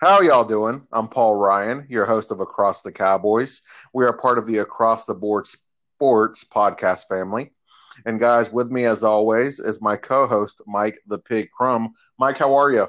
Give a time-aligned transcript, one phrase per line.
[0.00, 0.86] How y'all doing?
[0.92, 3.60] I'm Paul Ryan, your host of Across the Cowboys.
[3.92, 7.50] We are part of the Across the Board Sports podcast family.
[8.06, 11.92] And guys, with me as always is my co-host Mike the Pig Crumb.
[12.18, 12.88] Mike, how are you?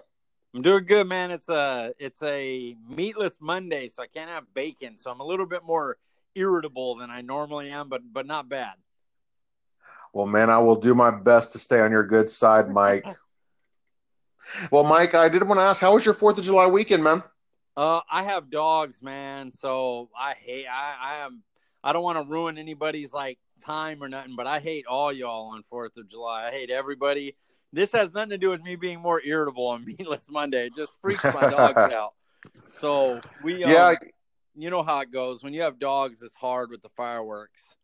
[0.55, 1.31] I'm doing good, man.
[1.31, 4.97] It's a it's a meatless Monday, so I can't have bacon.
[4.97, 5.97] So I'm a little bit more
[6.33, 8.75] irritable than I normally am, but but not bad.
[10.13, 13.05] Well, man, I will do my best to stay on your good side, Mike.
[14.71, 17.23] Well, Mike, I did want to ask, how was your Fourth of July weekend, man?
[17.75, 20.65] Uh, I have dogs, man, so I hate.
[20.67, 21.43] I I am.
[21.83, 25.51] I don't want to ruin anybody's like time or nothing, but I hate all y'all
[25.53, 26.47] on Fourth of July.
[26.47, 27.35] I hate everybody.
[27.73, 30.67] This has nothing to do with me being more irritable on Meatless Monday.
[30.67, 32.13] It just freaks my dogs out.
[32.65, 33.95] So we, um, yeah,
[34.55, 35.43] you know how it goes.
[35.43, 37.75] When you have dogs, it's hard with the fireworks.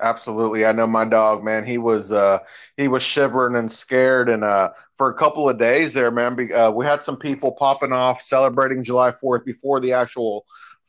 [0.00, 0.64] Absolutely.
[0.64, 1.66] I know my dog, man.
[1.66, 2.38] He was uh
[2.76, 6.70] he was shivering and scared and uh for a couple of days there, man, uh,
[6.70, 10.44] we had some people popping off celebrating July 4th before the actual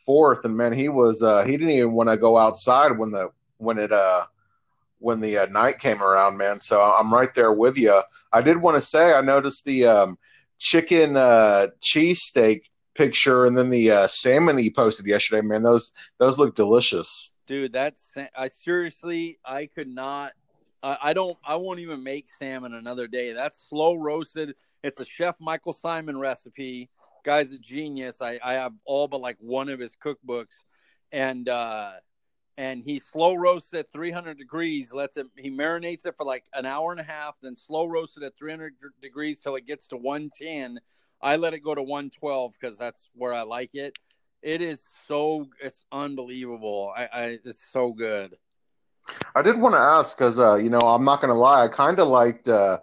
[0.06, 3.30] 4th and man, he was uh he didn't even want to go outside when the
[3.56, 4.26] when it uh
[5.00, 6.60] when the uh, night came around, man.
[6.60, 8.02] So I'm right there with you.
[8.34, 10.18] I did want to say I noticed the um
[10.60, 12.64] chicken uh cheesesteak
[12.96, 15.64] picture and then the uh, salmon that you posted yesterday, man.
[15.64, 20.32] Those those look delicious dude that's i seriously i could not
[20.84, 23.34] I, don't i won't even make salmon another day.
[23.34, 24.56] That's slow roasted.
[24.84, 26.90] It's a chef michael Symon recipe.
[27.24, 28.22] Guy's a genius.
[28.22, 30.56] I i have all but like one of his cookbooks.
[31.12, 31.92] And uh
[32.58, 36.44] and he slow roasts it at 300 degrees lets it he marinates it for like
[36.54, 39.88] an hour and a half then slow roasts it at 300 degrees till it gets
[39.88, 40.78] to 110
[41.22, 43.98] i let it go to 112 because that's where i like it.
[44.42, 46.92] It is so it's unbelievable.
[46.96, 48.38] I, I it's so good.
[49.36, 51.64] I did want to ask because uh, you know I'm not going to lie.
[51.64, 52.48] I kind of liked.
[52.48, 52.80] Uh,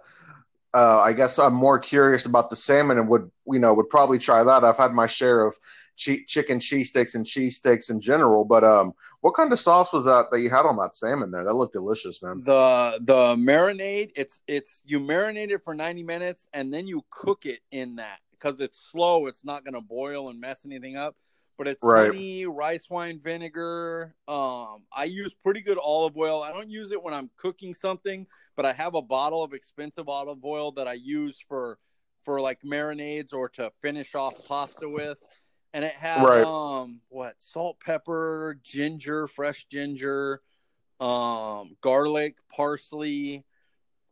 [0.74, 4.18] uh, I guess I'm more curious about the salmon and would you know would probably
[4.18, 4.64] try that.
[4.64, 5.56] I've had my share of
[5.96, 10.26] che- chicken cheesesteaks and cheesesteaks in general, but um, what kind of sauce was that
[10.30, 11.44] that you had on that salmon there?
[11.44, 12.42] That looked delicious, man.
[12.44, 17.46] The the marinade, it's it's you marinate it for 90 minutes and then you cook
[17.46, 19.26] it in that because it's slow.
[19.26, 21.16] It's not going to boil and mess anything up
[21.58, 22.06] but it's right.
[22.06, 24.14] honey, rice wine vinegar.
[24.28, 24.57] Um,
[24.98, 26.42] I use pretty good olive oil.
[26.42, 28.26] I don't use it when I'm cooking something,
[28.56, 31.78] but I have a bottle of expensive olive oil that I use for
[32.24, 35.22] for like marinades or to finish off pasta with.
[35.72, 36.44] And it had right.
[36.44, 40.42] um what salt, pepper, ginger, fresh ginger,
[40.98, 43.44] um, garlic, parsley,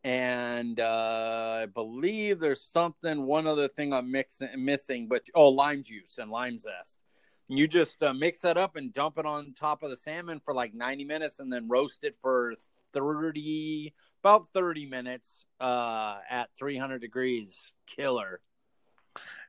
[0.05, 5.83] and uh, I believe there's something one other thing I'm mixing missing, but oh, lime
[5.83, 7.03] juice and lime zest.
[7.49, 10.53] You just uh, mix that up and dump it on top of the salmon for
[10.53, 12.55] like 90 minutes and then roast it for
[12.93, 17.73] 30, about 30 minutes uh, at 300 degrees.
[17.85, 18.41] Killer.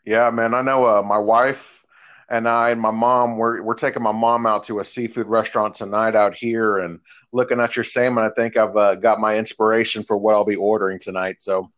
[0.04, 0.54] Yeah, man.
[0.54, 1.84] I know uh, my wife
[2.28, 5.74] and I and my mom, we're, we're taking my mom out to a seafood restaurant
[5.74, 7.00] tonight out here and
[7.32, 8.24] looking at your salmon.
[8.24, 11.42] I think I've uh, got my inspiration for what I'll be ordering tonight.
[11.42, 11.70] So,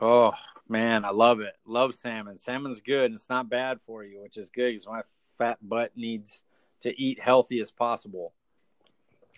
[0.00, 0.32] oh,
[0.68, 1.54] Man, I love it.
[1.66, 2.38] Love salmon.
[2.38, 3.12] Salmon's good.
[3.12, 5.00] It's not bad for you, which is good because my
[5.38, 6.42] fat butt needs
[6.82, 8.34] to eat healthy as possible.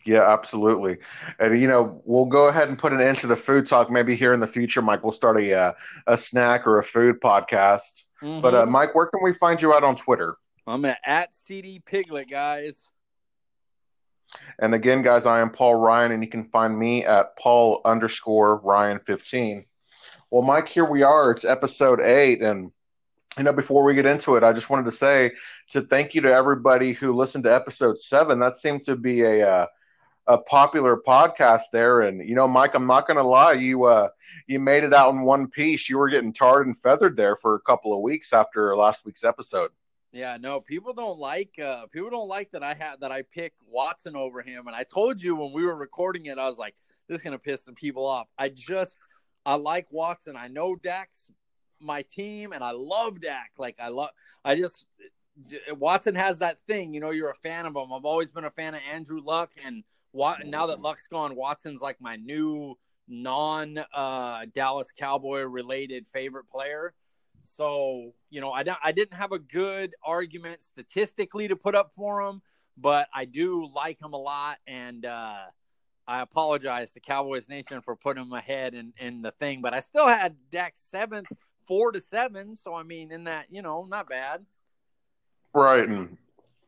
[0.04, 0.98] Yeah, absolutely.
[1.38, 3.90] And you know, we'll go ahead and put an end to the food talk.
[3.90, 5.72] Maybe here in the future, Mike, we'll start a uh,
[6.06, 8.04] a snack or a food podcast.
[8.22, 8.40] Mm-hmm.
[8.40, 10.36] But uh, Mike, where can we find you out on Twitter?
[10.66, 12.80] I'm at, at CD Piglet, guys.
[14.58, 18.56] And again, guys, I am Paul Ryan, and you can find me at Paul underscore
[18.56, 19.66] Ryan fifteen.
[20.30, 21.32] Well, Mike, here we are.
[21.32, 22.40] It's episode eight.
[22.40, 22.70] And,
[23.36, 25.32] you know, before we get into it, I just wanted to say
[25.70, 28.38] to thank you to everybody who listened to episode seven.
[28.38, 29.66] That seemed to be a, uh,
[30.28, 32.02] a popular podcast there.
[32.02, 33.54] And, you know, Mike, I'm not going to lie.
[33.54, 34.10] You, uh,
[34.46, 35.88] you made it out in one piece.
[35.88, 39.24] You were getting tarred and feathered there for a couple of weeks after last week's
[39.24, 39.72] episode.
[40.12, 43.52] Yeah, no, people don't like uh people don't like that I had that I pick
[43.68, 44.66] Watson over him.
[44.66, 46.74] And I told you when we were recording it, I was like,
[47.06, 48.26] this is gonna piss some people off.
[48.36, 48.98] I just
[49.44, 50.36] I like Watson.
[50.36, 51.30] I know Dak's
[51.80, 53.52] my team, and I love Dak.
[53.58, 54.10] Like I love.
[54.44, 54.84] I just
[55.72, 56.94] Watson has that thing.
[56.94, 57.92] You know, you're a fan of him.
[57.92, 59.84] I've always been a fan of Andrew Luck, and
[60.44, 62.76] now that Luck's gone, Watson's like my new
[63.08, 66.94] non uh, Dallas Cowboy related favorite player.
[67.42, 71.92] So you know, I don't, I didn't have a good argument statistically to put up
[71.94, 72.42] for him,
[72.76, 75.44] but I do like him a lot, and uh,
[76.10, 79.78] I apologize to Cowboys Nation for putting him ahead in, in the thing, but I
[79.78, 81.28] still had Dak seventh,
[81.66, 82.56] four to seven.
[82.56, 84.44] So I mean, in that, you know, not bad.
[85.54, 85.88] Right.
[85.88, 86.18] And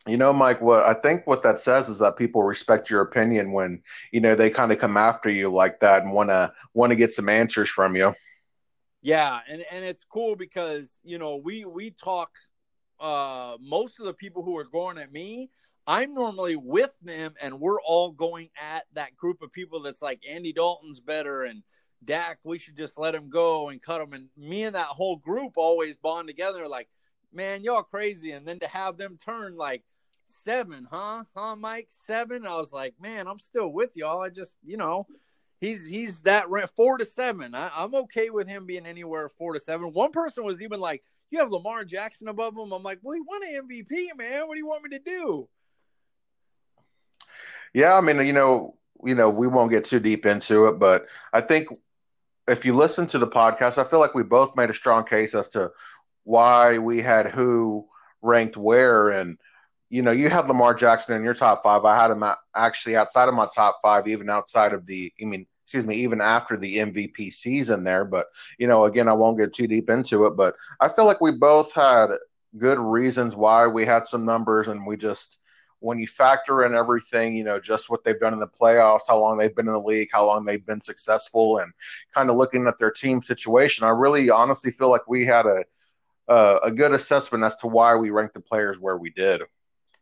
[0.06, 3.50] you know, Mike, what I think what that says is that people respect your opinion
[3.50, 7.12] when, you know, they kind of come after you like that and wanna wanna get
[7.12, 8.14] some answers from you.
[9.00, 12.30] Yeah, and and it's cool because you know we we talk.
[13.00, 15.50] Uh, most of the people who are going at me,
[15.86, 20.22] I'm normally with them, and we're all going at that group of people that's like
[20.28, 21.62] Andy Dalton's better and
[22.04, 24.12] Dak, we should just let him go and cut him.
[24.12, 26.88] And me and that whole group always bond together, like,
[27.32, 28.32] man, y'all crazy.
[28.32, 29.82] And then to have them turn like
[30.24, 31.24] seven, huh?
[31.34, 31.88] Huh, Mike?
[31.90, 32.46] Seven?
[32.46, 34.22] I was like, man, I'm still with y'all.
[34.22, 35.06] I just, you know,
[35.60, 37.54] he's he's that rent four to seven.
[37.54, 39.92] I, I'm okay with him being anywhere four to seven.
[39.92, 42.72] One person was even like, you have Lamar Jackson above him.
[42.72, 44.46] I'm like, well, he won an MVP, man.
[44.46, 45.48] What do you want me to do?
[47.74, 51.06] Yeah, I mean, you know, you know, we won't get too deep into it, but
[51.32, 51.68] I think
[52.48, 55.34] if you listen to the podcast, I feel like we both made a strong case
[55.34, 55.70] as to
[56.24, 57.86] why we had who
[58.20, 59.10] ranked where.
[59.10, 59.38] And,
[59.90, 61.84] you know, you had Lamar Jackson in your top five.
[61.84, 62.24] I had him
[62.54, 66.20] actually outside of my top five, even outside of the, I mean, excuse me, even
[66.20, 68.04] after the MVP season there.
[68.04, 68.26] But,
[68.58, 70.36] you know, again, I won't get too deep into it.
[70.36, 72.08] But I feel like we both had
[72.58, 75.38] good reasons why we had some numbers and we just,
[75.82, 79.18] when you factor in everything, you know, just what they've done in the playoffs, how
[79.18, 81.72] long they've been in the league, how long they've been successful, and
[82.14, 85.64] kind of looking at their team situation, I really honestly feel like we had a
[86.28, 89.42] a, good assessment as to why we ranked the players where we did.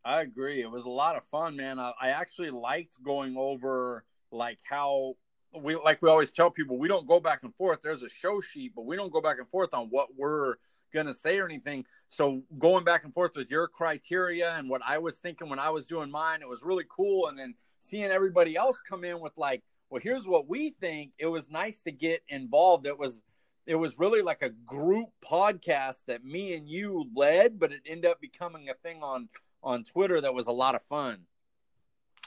[0.05, 0.63] I agree.
[0.63, 1.79] It was a lot of fun, man.
[1.79, 5.15] I, I actually liked going over like how
[5.53, 7.81] we like we always tell people we don't go back and forth.
[7.83, 10.55] There's a show sheet, but we don't go back and forth on what we're
[10.91, 11.85] gonna say or anything.
[12.09, 15.71] So going back and forth with your criteria and what I was thinking when I
[15.71, 17.29] was doing mine, it was really cool.
[17.29, 21.13] And then seeing everybody else come in with like, well, here's what we think.
[21.19, 22.87] It was nice to get involved.
[22.87, 23.23] It was
[23.67, 28.11] it was really like a group podcast that me and you led, but it ended
[28.11, 29.29] up becoming a thing on
[29.63, 31.19] on Twitter that was a lot of fun.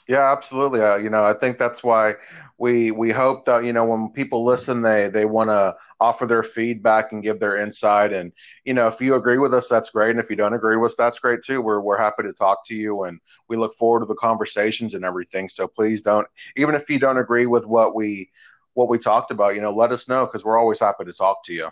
[0.08, 0.82] Yeah, absolutely.
[0.82, 2.16] Uh, you know, I think that's why
[2.58, 6.44] we we hope that you know when people listen, they they want to offer their
[6.44, 8.12] feedback and give their insight.
[8.12, 8.34] And
[8.66, 10.12] you know, if you agree with us, that's great.
[10.12, 11.62] And if you don't agree with us, that's great too.
[11.62, 15.06] We're we're happy to talk to you, and we look forward to the conversations and
[15.06, 15.48] everything.
[15.48, 16.28] So please don't,
[16.58, 18.30] even if you don't agree with what we
[18.74, 21.46] what we talked about, you know, let us know because we're always happy to talk
[21.46, 21.70] to you.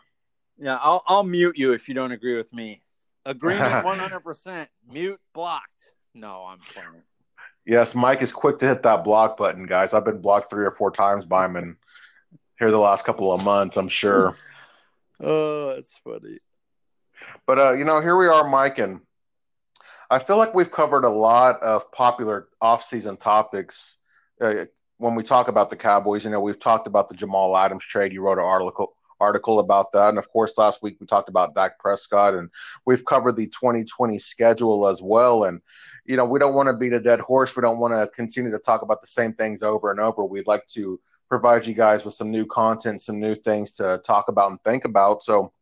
[0.57, 2.83] Yeah, I'll I'll mute you if you don't agree with me.
[3.25, 4.69] Agreement one hundred percent.
[4.89, 5.91] Mute blocked.
[6.13, 7.03] No, I'm playing.
[7.65, 9.93] Yes, Mike is quick to hit that block button, guys.
[9.93, 11.77] I've been blocked three or four times by him in
[12.57, 14.35] here the last couple of months, I'm sure.
[15.19, 16.37] oh, that's funny.
[17.45, 19.01] But uh, you know, here we are, Mike, and
[20.09, 23.97] I feel like we've covered a lot of popular off-season topics.
[24.39, 24.65] Uh,
[24.97, 28.13] when we talk about the Cowboys, you know, we've talked about the Jamal Adams trade.
[28.13, 31.53] You wrote an article article about that, and of course, last week we talked about
[31.53, 32.49] Dak Prescott, and
[32.85, 35.43] we've covered the 2020 schedule as well.
[35.43, 35.61] And
[36.11, 37.55] you know, we don't want to beat a dead horse.
[37.55, 40.25] We don't want to continue to talk about the same things over and over.
[40.25, 40.99] We'd like to
[41.29, 44.83] provide you guys with some new content, some new things to talk about and think
[44.83, 45.23] about.
[45.23, 45.53] So,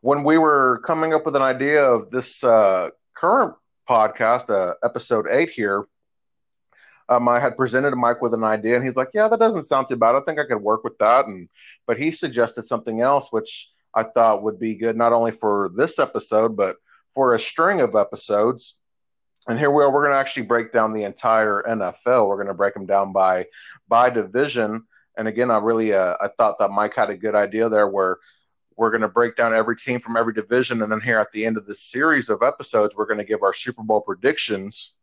[0.00, 3.54] when we were coming up with an idea of this uh, current
[3.88, 5.86] podcast, uh, episode eight here,
[7.08, 9.86] um, I had presented Mike with an idea, and he's like, "Yeah, that doesn't sound
[9.86, 10.16] too bad.
[10.16, 11.48] I think I could work with that." And
[11.86, 16.00] but he suggested something else, which I thought would be good not only for this
[16.00, 16.74] episode, but
[17.14, 18.80] for a string of episodes
[19.48, 19.92] and here we are.
[19.92, 22.28] We're going to actually break down the entire NFL.
[22.28, 23.46] We're going to break them down by
[23.88, 24.84] by division.
[25.16, 28.18] And again, I really uh, I thought that Mike had a good idea there, where
[28.76, 31.46] we're going to break down every team from every division, and then here at the
[31.46, 34.98] end of this series of episodes, we're going to give our Super Bowl predictions.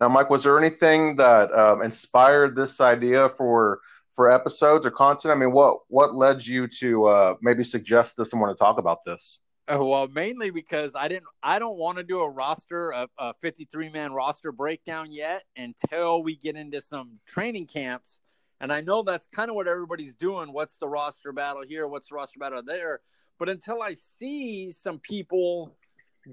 [0.00, 3.80] Now, Mike, was there anything that um, inspired this idea for
[4.14, 5.32] for episodes or content?
[5.32, 8.78] I mean, what what led you to uh, maybe suggest this and want to talk
[8.78, 9.40] about this?
[9.68, 11.26] Uh, well, mainly because I didn't.
[11.42, 16.22] I don't want to do a roster, a, a 53 man roster breakdown yet until
[16.22, 18.20] we get into some training camps.
[18.60, 20.52] And I know that's kind of what everybody's doing.
[20.52, 21.86] What's the roster battle here?
[21.88, 23.00] What's the roster battle there?
[23.38, 25.76] But until I see some people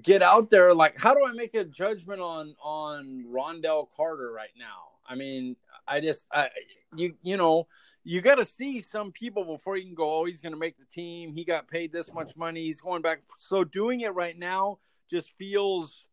[0.00, 4.54] get out there, like, how do I make a judgment on on Ron'Dell Carter right
[4.56, 4.94] now?
[5.06, 6.48] I mean, I just, I,
[6.94, 7.66] you, you know,
[8.04, 10.76] you got to see some people before you can go, oh, he's going to make
[10.76, 11.32] the team.
[11.32, 12.64] He got paid this much money.
[12.64, 13.20] He's going back.
[13.38, 14.78] So doing it right now
[15.10, 16.08] just feels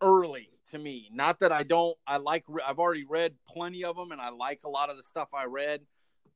[0.00, 1.10] early to me.
[1.12, 4.62] Not that I don't, I like, I've already read plenty of them and I like
[4.64, 5.80] a lot of the stuff I read.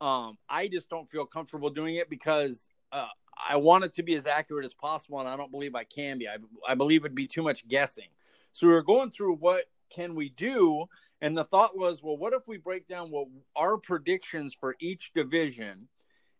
[0.00, 3.08] Um, I just don't feel comfortable doing it because uh,
[3.48, 6.18] I want it to be as accurate as possible, and I don't believe I can
[6.18, 6.28] be.
[6.28, 6.36] I,
[6.66, 8.08] I believe it'd be too much guessing.
[8.52, 10.86] So we are going through what can we do,
[11.20, 15.12] and the thought was, well, what if we break down what our predictions for each
[15.12, 15.88] division,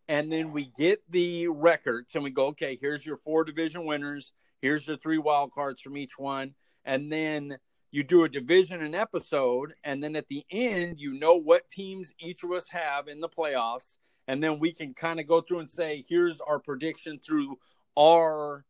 [0.09, 4.33] and then we get the records and we go, okay, here's your four division winners,
[4.63, 7.59] here's your three wild cards from each one, and then
[7.91, 12.13] you do a division and episode, and then at the end, you know what teams
[12.21, 15.61] each of us have in the playoffs, and then we can kind of go through
[15.61, 17.57] and say, here's our prediction through
[17.99, 18.65] our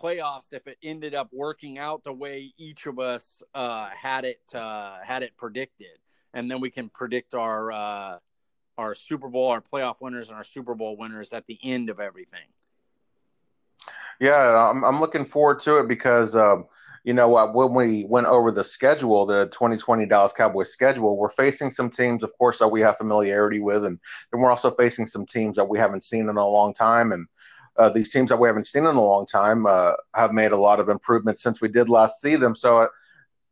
[0.00, 4.40] playoffs if it ended up working out the way each of us uh, had it
[4.54, 5.98] uh, had it predicted,
[6.34, 8.18] and then we can predict our uh,
[8.78, 12.00] our Super Bowl, our playoff winners, and our Super Bowl winners at the end of
[12.00, 12.40] everything.
[14.20, 16.66] Yeah, I'm, I'm looking forward to it because um,
[17.04, 21.70] you know when we went over the schedule, the 2020 Dallas Cowboys schedule, we're facing
[21.70, 23.98] some teams, of course, that we have familiarity with, and
[24.32, 27.26] then we're also facing some teams that we haven't seen in a long time, and
[27.80, 30.56] uh, these teams that we haven't seen in a long time uh, have made a
[30.56, 32.54] lot of improvements since we did last see them.
[32.54, 32.88] So uh,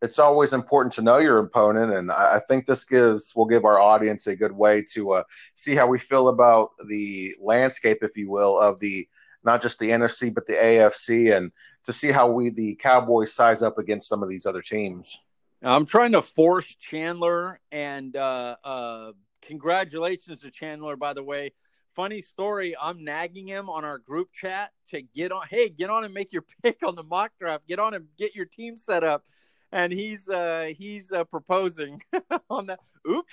[0.02, 3.80] it's always important to know your opponent, and I, think this gives will give our
[3.80, 5.22] audience a good way to uh,
[5.54, 9.08] see how we feel about the landscape, if you will, of the
[9.44, 11.50] not just the NFC but the AFC, and
[11.86, 15.16] to see how we the Cowboys size up against some of these other teams.
[15.62, 21.52] I'm trying to force Chandler, and uh, uh, congratulations to Chandler, by the way
[21.98, 22.76] funny story.
[22.80, 25.42] I'm nagging him on our group chat to get on.
[25.50, 27.66] Hey, get on and make your pick on the mock draft.
[27.66, 29.24] Get on and get your team set up.
[29.72, 32.00] And he's uh he's uh, proposing
[32.50, 32.78] on that.
[33.06, 33.28] Oops.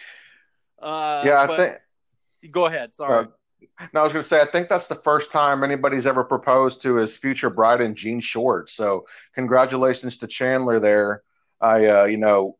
[0.81, 1.75] Uh, yeah, I think.
[2.51, 2.93] Go ahead.
[2.93, 3.25] Sorry.
[3.25, 6.23] Uh, no, I was going to say I think that's the first time anybody's ever
[6.23, 8.73] proposed to his future bride in jean shorts.
[8.73, 11.21] So congratulations to Chandler there.
[11.61, 12.57] I uh, you know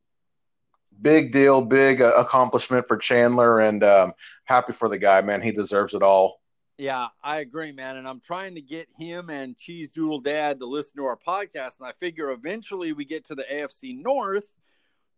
[1.02, 4.14] big deal, big uh, accomplishment for Chandler, and um,
[4.46, 5.42] happy for the guy, man.
[5.42, 6.40] He deserves it all.
[6.78, 7.96] Yeah, I agree, man.
[7.96, 11.80] And I'm trying to get him and Cheese Doodle Dad to listen to our podcast.
[11.80, 14.52] And I figure eventually we get to the AFC North,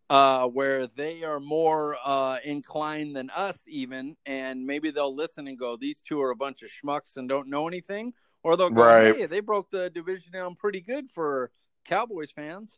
[0.09, 4.15] uh, where they are more uh, inclined than us, even.
[4.25, 7.49] And maybe they'll listen and go, these two are a bunch of schmucks and don't
[7.49, 8.13] know anything.
[8.43, 9.15] Or they'll go, right.
[9.15, 11.49] hey, they broke the division down pretty good for
[11.85, 12.77] Cowboys fans.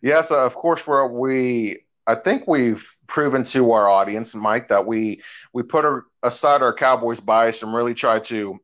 [0.00, 0.86] Yes, uh, of course.
[0.86, 6.04] We're, we I think we've proven to our audience, Mike, that we we put our,
[6.22, 8.58] aside our Cowboys bias and really try to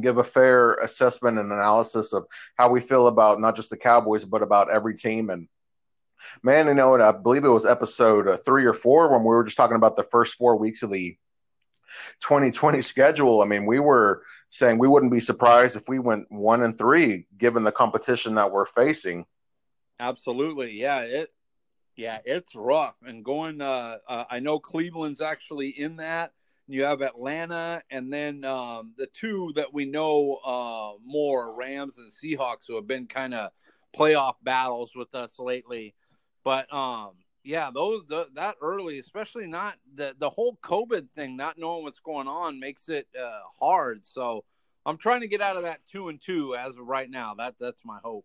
[0.00, 2.26] give a fair assessment and analysis of
[2.56, 5.28] how we feel about not just the Cowboys but about every team.
[5.28, 5.48] And
[6.42, 7.02] man, you know, what?
[7.02, 9.96] I believe it was episode uh, three or four when we were just talking about
[9.96, 11.16] the first four weeks of the
[12.20, 13.42] 2020 schedule.
[13.42, 17.26] I mean, we were saying we wouldn't be surprised if we went one and three,
[17.36, 19.26] given the competition that we're facing.
[20.00, 21.00] Absolutely, yeah.
[21.00, 21.30] It
[21.96, 22.96] yeah, it's rough.
[23.04, 26.32] And going, uh, uh, I know Cleveland's actually in that.
[26.68, 32.10] You have Atlanta, and then um, the two that we know uh, more, Rams and
[32.10, 33.50] Seahawks, who have been kind of
[33.96, 35.94] playoff battles with us lately.
[36.44, 37.10] But um,
[37.44, 42.00] yeah, those the, that early, especially not the the whole COVID thing, not knowing what's
[42.00, 44.06] going on makes it uh, hard.
[44.06, 44.44] So
[44.86, 47.34] I'm trying to get out of that two and two as of right now.
[47.34, 48.24] That that's my hope.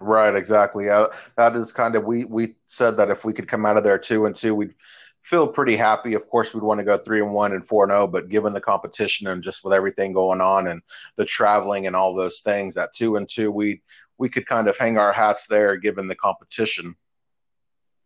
[0.00, 0.90] Right, exactly.
[0.90, 3.84] Uh, that is kind of we we said that if we could come out of
[3.84, 4.74] there two and two, we'd
[5.22, 6.14] feel pretty happy.
[6.14, 8.28] Of course, we'd want to go three and one and four and zero, oh, but
[8.28, 10.82] given the competition and just with everything going on and
[11.16, 13.82] the traveling and all those things, that two and two, we
[14.18, 16.94] we could kind of hang our hats there given the competition.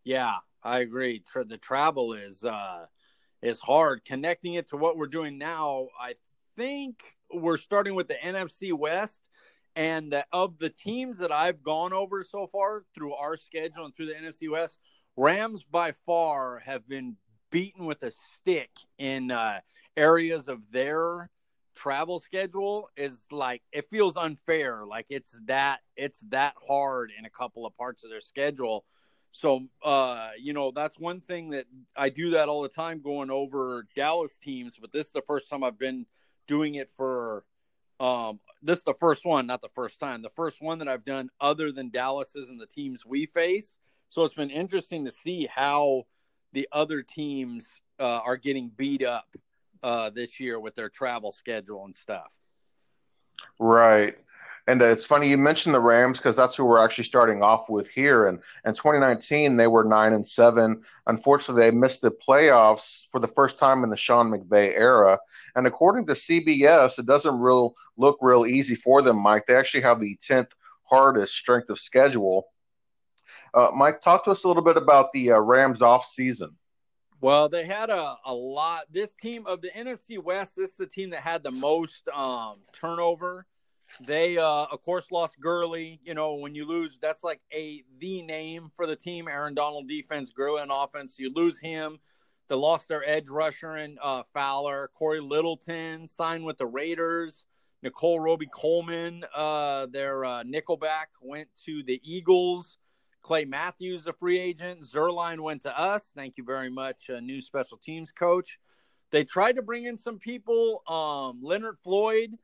[0.04, 1.23] Yeah, I agree.
[1.35, 2.87] The travel is uh
[3.42, 4.04] is hard.
[4.04, 6.14] Connecting it to what we're doing now, I
[6.57, 7.02] think
[7.33, 9.28] we're starting with the NFC West
[9.79, 14.07] and of the teams that I've gone over so far through our schedule and through
[14.07, 14.77] the NFC West,
[15.17, 17.15] Rams by far have been
[17.53, 19.61] beaten with a stick in uh,
[19.97, 21.31] areas of their
[21.77, 24.85] travel schedule is like it feels unfair.
[24.85, 28.85] Like it's that it's that hard in a couple of parts of their schedule.
[29.31, 33.31] So uh you know that's one thing that i do that all the time going
[33.31, 36.07] over dallas teams but this is the first time i've been
[36.49, 37.45] doing it for
[38.00, 40.23] um, this is the first one, not the first time.
[40.23, 43.76] The first one that I've done other than Dallas's and the teams we face.
[44.11, 46.05] So it's been interesting to see how
[46.52, 49.28] the other teams uh, are getting beat up
[49.83, 52.33] uh, this year with their travel schedule and stuff.
[53.59, 54.17] Right.
[54.69, 57.71] And uh, it's funny you mentioned the Rams because that's who we're actually starting off
[57.71, 58.27] with here.
[58.27, 60.83] And in 2019, they were nine and seven.
[61.07, 65.19] Unfortunately, they missed the playoffs for the first time in the Sean McVay era.
[65.57, 69.47] And according to CBS, it doesn't real look real easy for them, Mike.
[69.47, 70.51] They actually have the 10th
[70.83, 72.49] hardest strength of schedule.
[73.55, 76.51] Uh, Mike, talk to us a little bit about the uh, Rams off season.
[77.23, 78.85] Well, they had a, a lot.
[78.91, 82.57] This team of the NFC West, this is the team that had the most um,
[82.73, 83.47] turnover.
[84.00, 86.00] They, uh, of course, lost Gurley.
[86.04, 89.28] You know, when you lose, that's like a the name for the team.
[89.28, 91.18] Aaron Donald defense, Gurley on offense.
[91.18, 91.99] You lose him.
[92.49, 94.90] They lost their edge rusher and uh, Fowler.
[94.95, 97.45] Cory Littleton signed with the Raiders.
[97.83, 102.78] Nickell Robey Coleman, uh, their uh, nickelback, went to the Eagles.
[103.23, 104.80] Clay Matthews, a free agent.
[104.80, 106.11] Zuerlein went to us.
[106.14, 108.59] Thank you very much, uh, new special teams coach.
[109.11, 110.83] They tried to bring in some people.
[110.88, 112.37] Um, Leonard Floyd.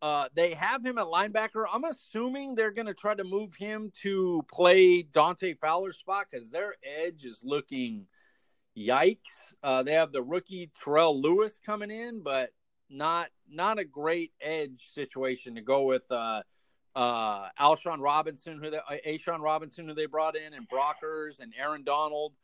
[0.00, 1.64] Uh, they have him at linebacker.
[1.72, 6.48] I'm assuming they're going to try to move him to play Dante Fowler's spot because
[6.50, 8.06] their edge is looking
[8.76, 9.54] yikes.
[9.62, 12.50] Uh, they have the rookie Terrell Lewis coming in, but
[12.88, 16.10] not not a great edge situation to go with.
[16.10, 16.42] Uh,
[16.94, 21.84] uh, Alshon Robinson, who they, A'Shawn Robinson, who they brought in, and Brockers and Aaron
[21.84, 22.34] Donald.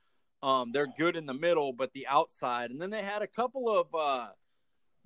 [0.43, 2.71] Um, they're good in the middle, but the outside.
[2.71, 4.29] And then they had a couple of uh,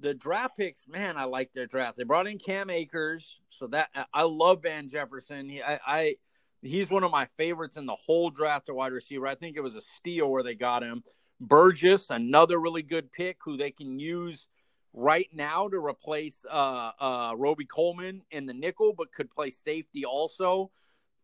[0.00, 0.86] the draft picks.
[0.88, 1.96] Man, I like their draft.
[1.96, 5.48] They brought in Cam Akers, so that I love Van Jefferson.
[5.48, 6.14] He, I, I
[6.62, 9.26] he's one of my favorites in the whole draft of wide receiver.
[9.26, 11.02] I think it was a steal where they got him.
[11.40, 14.48] Burgess, another really good pick who they can use
[14.92, 20.04] right now to replace uh, uh, Robey Coleman in the nickel, but could play safety
[20.04, 20.70] also.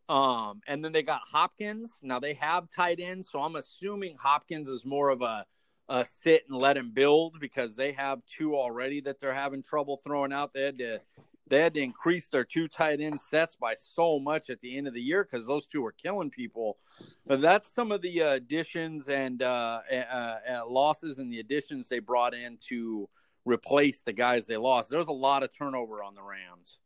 [0.08, 1.92] Um, and then they got Hopkins.
[2.02, 5.46] Now they have tight ends, so I'm assuming Hopkins is more of a,
[5.88, 9.96] a sit and let him build because they have two already that they're having trouble
[9.96, 10.52] throwing out.
[10.54, 10.98] They had to
[11.46, 14.88] they had to increase their two tight end sets by so much at the end
[14.88, 16.78] of the year because those two were killing people.
[17.26, 21.98] But that's some of the additions and uh, uh, uh, losses and the additions they
[21.98, 23.08] brought in to
[23.44, 24.88] replace the guys they lost.
[24.88, 26.78] There was a lot of turnover on the Rams.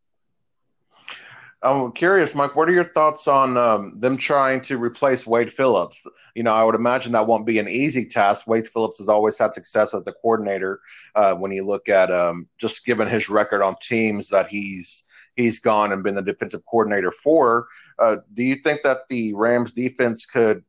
[1.60, 2.54] I'm curious, Mike.
[2.54, 6.06] What are your thoughts on um, them trying to replace Wade Phillips?
[6.36, 8.46] You know, I would imagine that won't be an easy task.
[8.46, 10.80] Wade Phillips has always had success as a coordinator.
[11.16, 15.58] Uh, when you look at um, just given his record on teams that he's he's
[15.58, 17.66] gone and been the defensive coordinator for,
[17.98, 20.62] uh, do you think that the Rams defense could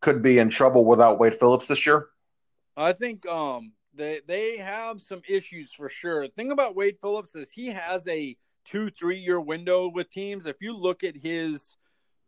[0.00, 2.08] could be in trouble without Wade Phillips this year?
[2.76, 6.26] I think um, they they have some issues for sure.
[6.26, 10.46] The thing about Wade Phillips is he has a two, three year window with teams.
[10.46, 11.76] If you look at his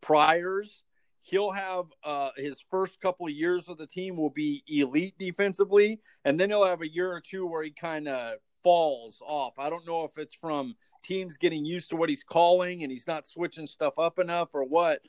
[0.00, 0.82] priors,
[1.22, 6.00] he'll have uh, his first couple of years with the team will be elite defensively,
[6.24, 9.58] and then he'll have a year or two where he kind of falls off.
[9.58, 13.06] I don't know if it's from teams getting used to what he's calling and he's
[13.06, 15.00] not switching stuff up enough or what.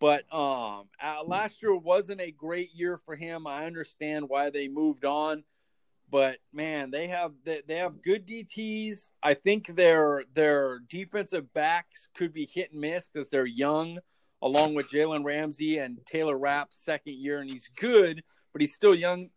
[0.00, 3.46] But um, uh, last year wasn't a great year for him.
[3.46, 5.42] I understand why they moved on
[6.10, 9.10] but man, they have they, they have good DTs.
[9.22, 13.98] I think their their defensive backs could be hit and miss because they're young,
[14.42, 18.94] along with Jalen Ramsey and Taylor Rapp's second year, and he's good, but he's still
[18.94, 19.28] young.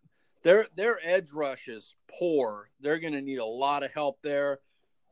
[0.44, 2.70] Their their edge rush is poor.
[2.80, 4.60] They're going to need a lot of help there.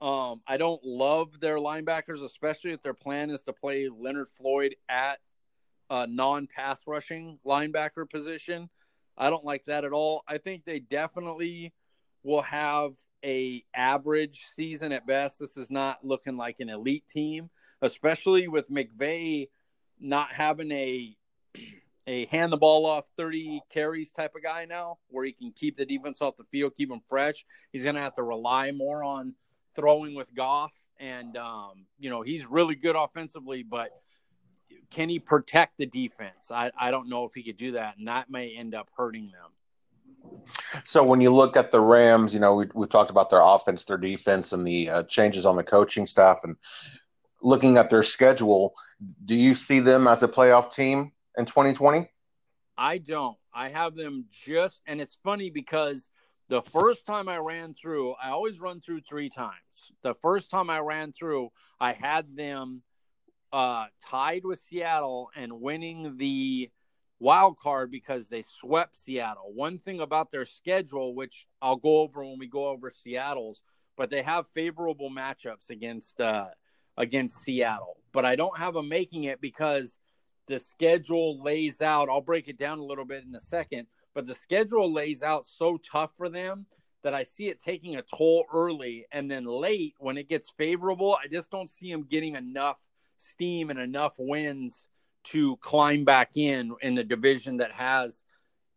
[0.02, 4.76] Um, I don't love their linebackers, especially if their plan is to play Leonard Floyd
[4.88, 5.20] at
[5.90, 8.70] a non-pass rushing linebacker position.
[9.20, 10.24] I don't like that at all.
[10.28, 11.74] I think they definitely
[12.24, 15.40] will have a average season at best.
[15.40, 17.50] This is not looking like an elite team,
[17.82, 19.50] especially with McVay
[20.00, 21.16] not having a
[22.08, 25.78] a hand the ball off 30 carries type of guy now where he can keep
[25.78, 27.46] the defense off the field, keep them fresh.
[27.72, 29.36] He's going to have to rely more on
[29.76, 33.92] throwing with Goff and um, you know, he's really good offensively, but
[34.92, 36.52] can he protect the defense?
[36.52, 39.32] I, I don't know if he could do that, and that may end up hurting
[39.32, 40.42] them.
[40.84, 43.86] So when you look at the Rams, you know we we've talked about their offense,
[43.86, 46.56] their defense, and the uh, changes on the coaching staff, and
[47.42, 48.74] looking at their schedule,
[49.26, 52.10] do you see them as a playoff team in 2020?
[52.78, 53.38] I don't.
[53.54, 56.10] I have them just, and it's funny because
[56.48, 59.92] the first time I ran through, I always run through three times.
[60.02, 61.50] The first time I ran through,
[61.80, 62.82] I had them
[63.52, 66.70] uh, tied with Seattle and winning the
[67.20, 69.52] wild card because they swept Seattle.
[69.54, 73.62] One thing about their schedule, which I'll go over when we go over Seattle's,
[73.98, 76.48] but they have favorable matchups against uh,
[76.98, 77.98] against Seattle.
[78.12, 80.00] But I don't have them making it because
[80.48, 82.10] the schedule lays out.
[82.10, 85.46] I'll break it down a little bit in a second, but the schedule lays out
[85.46, 86.66] so tough for them
[87.04, 91.18] that I see it taking a toll early and then late when it gets favorable.
[91.24, 92.78] I just don't see them getting enough
[93.20, 94.88] steam and enough wins
[95.26, 98.24] to climb back in in the division that has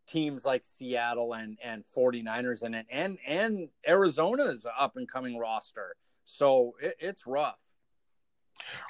[0.07, 5.95] teams like Seattle and and 49ers in it and and Arizona's up and coming roster.
[6.25, 7.57] So it, it's rough.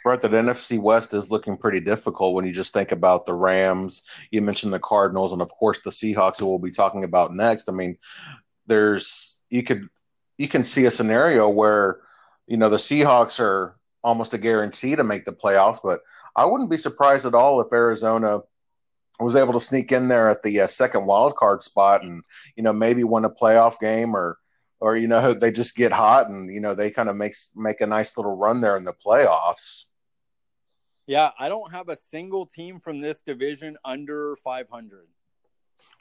[0.06, 4.04] Right, that NFC West is looking pretty difficult when you just think about the Rams.
[4.30, 7.70] You mentioned the Cardinals, and of course the Seahawks, who we'll be talking about next.
[7.70, 7.98] I mean,
[8.68, 9.88] there's you could
[10.38, 12.02] you can see a scenario where
[12.46, 15.80] you know the Seahawks are almost a guarantee to make the playoffs.
[15.84, 16.02] But
[16.36, 18.42] I wouldn't be surprised at all if Arizona
[19.20, 22.24] was able to sneak in there at the uh, second wild card spot and
[22.56, 24.38] you know maybe win a playoff game or
[24.80, 27.82] or you know they just get hot and you know they kind of makes make
[27.82, 29.86] a nice little run there in the playoffs.
[31.06, 35.06] Yeah, I don't have a single team from this division under 500.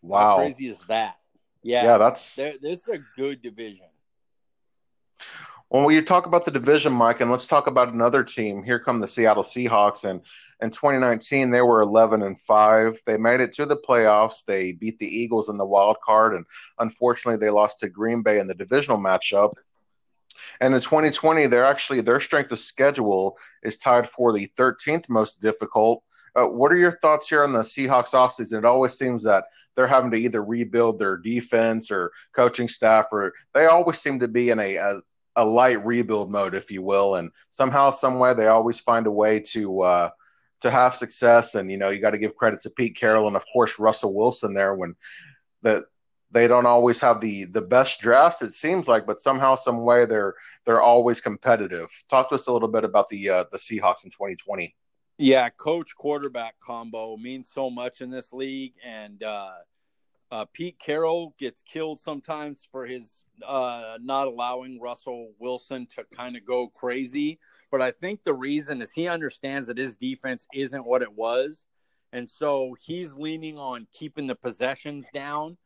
[0.01, 0.19] Wow.
[0.19, 1.17] How crazy is that?
[1.63, 3.87] Yeah, yeah, that's this is a good division.
[5.73, 8.63] When you talk about the division, Mike, and let's talk about another team.
[8.63, 10.21] Here come the Seattle Seahawks, and
[10.61, 13.01] in 2019 they were 11 and five.
[13.07, 14.45] They made it to the playoffs.
[14.47, 16.45] They beat the Eagles in the wild card, and
[16.79, 19.55] unfortunately they lost to Green Bay in the divisional matchup.
[20.61, 25.41] And in 2020, they're actually their strength of schedule is tied for the 13th most
[25.41, 26.03] difficult.
[26.37, 28.59] Uh, what are your thoughts here on the Seahawks offseason?
[28.59, 33.33] It always seems that they're having to either rebuild their defense or coaching staff, or
[33.55, 35.01] they always seem to be in a, a,
[35.37, 37.17] a light rebuild mode, if you will.
[37.17, 40.11] And somehow, some way, they always find a way to uh,
[40.61, 41.55] to have success.
[41.55, 44.15] And you know, you got to give credit to Pete Carroll and of course Russell
[44.15, 44.95] Wilson there when
[45.63, 45.85] that
[46.33, 50.05] they don't always have the the best drafts it seems like but somehow some way
[50.05, 54.05] they're they're always competitive talk to us a little bit about the uh, the seahawks
[54.05, 54.75] in 2020
[55.19, 59.53] yeah coach quarterback combo means so much in this league and uh,
[60.33, 66.37] uh, pete carroll gets killed sometimes for his uh, not allowing russell wilson to kind
[66.37, 67.39] of go crazy
[67.71, 71.67] but i think the reason is he understands that his defense isn't what it was
[72.13, 75.57] and so he's leaning on keeping the possessions down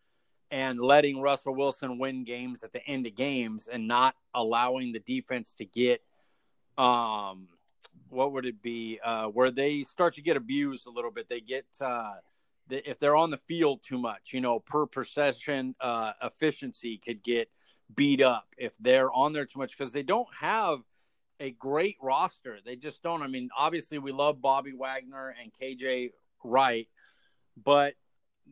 [0.50, 5.00] and letting Russell Wilson win games at the end of games and not allowing the
[5.00, 6.02] defense to get
[6.78, 7.48] um
[8.10, 11.28] what would it be uh where they start to get abused a little bit.
[11.28, 12.14] They get uh
[12.70, 17.50] if they're on the field too much you know per possession uh efficiency could get
[17.94, 20.80] beat up if they're on there too much because they don't have
[21.38, 26.10] a great roster they just don't i mean obviously we love bobby wagner and kj
[26.42, 26.88] wright
[27.62, 27.94] but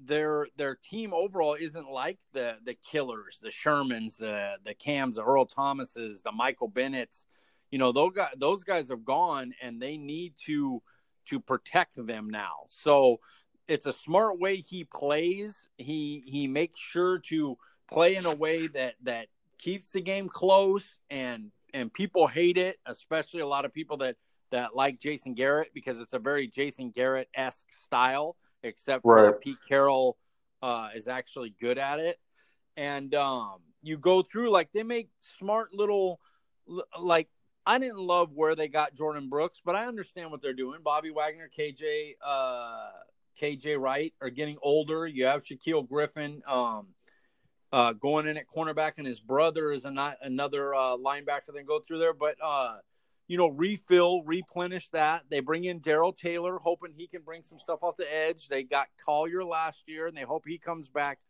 [0.03, 5.24] their their team overall isn't like the the killers, the Shermans, the the Cams, the
[5.24, 7.27] Earl Thomases, the Michael Bennett's.
[7.70, 10.83] You know, those guys those guys have gone and they need to
[11.27, 12.64] to protect them now.
[12.66, 13.20] So
[13.68, 15.68] it's a smart way he plays.
[15.79, 17.57] He he makes sure to
[17.90, 22.79] play in a way that that keeps the game close and and people hate it,
[22.87, 24.16] especially a lot of people that
[24.50, 29.27] that like Jason Garrett because it's a very Jason Garrett esque style except right.
[29.27, 30.16] for Pete Carroll
[30.62, 32.18] uh, is actually good at it.
[32.77, 36.20] And um, you go through like they make smart little
[36.98, 37.29] like
[37.66, 40.81] I didn't love where they got Jordyn Brooks, but I understand what they're doing.
[40.83, 42.90] Bobby Wagner, KJ, uh,
[43.40, 45.06] KJ Wright are getting older.
[45.06, 46.88] You have Shaquill Griffin um,
[47.72, 51.66] uh, going in at cornerback, and his brother is a not, another uh, linebacker that
[51.66, 52.14] go through there.
[52.14, 52.76] But uh,
[53.26, 55.24] you know, refill, replenish that.
[55.30, 58.48] They bring in Darrell Taylor, hoping he can bring some stuff off the edge.
[58.48, 61.20] They got Collier last year, and they hope he comes back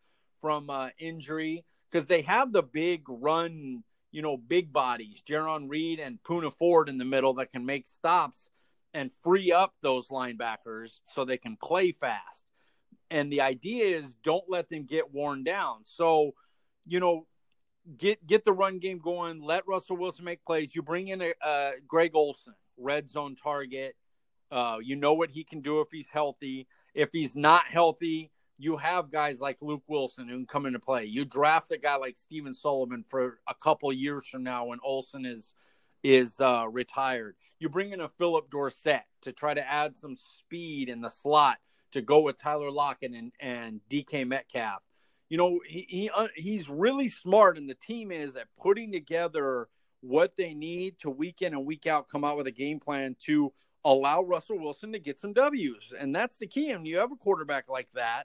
[0.41, 6.01] from uh, injury because they have the big run, you know, big bodies, Jarran Reed
[6.01, 8.49] and Poona Ford in the middle that can make stops
[8.95, 12.47] and free up those linebackers so they can play fast.
[13.11, 15.81] And the idea is don't let them get worn down.
[15.83, 16.33] So,
[16.87, 17.27] you know,
[17.99, 19.43] get get the run game going.
[19.43, 20.75] Let Russell Wilson make plays.
[20.75, 23.97] You bring in a, Greg Olsen, red zone target.
[24.51, 26.67] Uh, you know what he can do if he's healthy.
[26.95, 31.05] If he's not healthy, you have guys like Luke Willson who can come into play.
[31.05, 35.27] You draft a guy like Stephen Sullivan for a couple years from now when Olsen
[35.27, 35.55] is
[36.05, 37.35] is uh, retired.
[37.59, 41.59] You bring in a Phillip Dorsett to try to add some speed in the slot
[41.93, 44.83] to go with Tyler Lockett and, and DK Metcalf
[45.29, 49.69] you know, he, he uh, he's really smart, and the team is at putting together
[50.01, 53.17] what they need to week in and week out come out with a game plan
[53.25, 53.53] to
[53.85, 56.71] allow Russell Wilson to get some W's, and that's the key.
[56.71, 58.25] And you have a quarterback like that,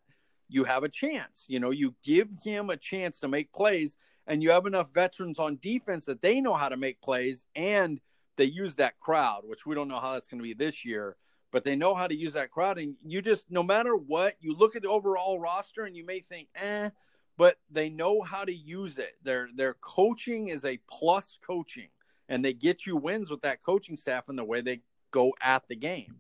[0.50, 1.46] you have a chance.
[1.48, 3.96] You know, you give him a chance to make plays,
[4.30, 8.00] and you have enough veterans on defense that they know how to make plays, and
[8.38, 11.18] they use that crowd, which we don't know how that's going to be this year
[11.52, 12.78] but they know how to use that crowd.
[12.78, 16.20] And you just, no matter what, you look at the overall roster and you may
[16.20, 16.90] think, eh,
[17.38, 19.16] but they know how to use it.
[19.24, 21.90] Their their coaching is a plus coaching,
[22.28, 25.68] and they get you wins with that coaching staff and the way they go at
[25.68, 26.16] the game.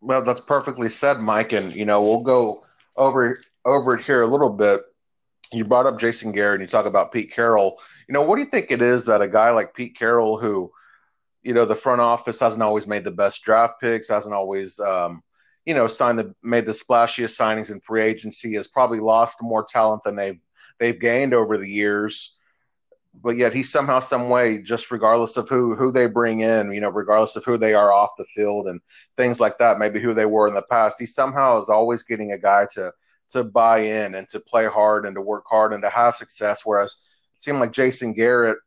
[0.00, 1.52] Well, that's perfectly said, Mike.
[1.52, 2.64] And you know, we'll go
[2.96, 4.82] over over it here a little bit.
[5.52, 7.78] You brought up Jason Garrett, and you talk about Pete Carroll.
[8.08, 10.72] You know, what do you think it is that a guy like Pete Carroll, who
[11.42, 15.22] you know the front office hasn't always made the best draft picks, hasn't always um,
[15.66, 19.64] you know signed the made the splashiest signings in free agency, has probably lost more
[19.64, 20.40] talent than they've
[20.78, 22.38] they've gained over the years.
[23.14, 26.80] But yet he somehow, some way, just regardless of who who they bring in, you
[26.80, 28.80] know, regardless of who they are off the field and
[29.18, 32.32] things like that, maybe who they were in the past, he somehow is always getting
[32.32, 32.90] a guy to
[33.32, 36.62] to buy in and to play hard and to work hard and to have success.
[36.64, 36.96] Whereas
[37.36, 38.58] it seemed like Jason Garrett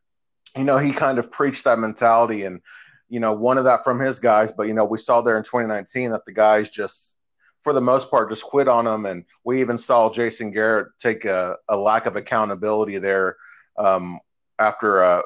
[0.55, 2.61] you know, he kind of preached that mentality and,
[3.09, 4.53] you know, one of that from his guys.
[4.55, 7.17] But, you know, we saw there in 2019 that the guys just
[7.61, 9.07] for the most part, just quit on him.
[9.07, 13.37] And we even saw Jason Garrett take a, a lack of accountability there
[13.77, 14.19] um,
[14.59, 15.23] after a,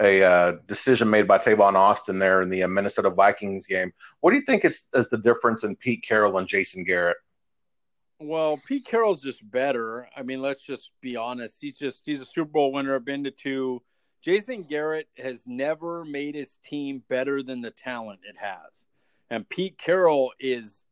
[0.00, 3.92] a, a, decision made by Tavon Austin there in the uh, Minnesota Vikings game.
[4.20, 7.16] What do you think is, is the difference in Pete Carroll and Jason Garrett?
[8.22, 10.06] Well, Pete Carroll's just better.
[10.14, 11.56] I mean, let's just be honest.
[11.58, 13.82] He's just he's a Super Bowl winner, I've been to two.
[14.20, 18.84] Jason Garrett has never made his team better than the talent it has.
[19.30, 20.84] And Pete Carroll is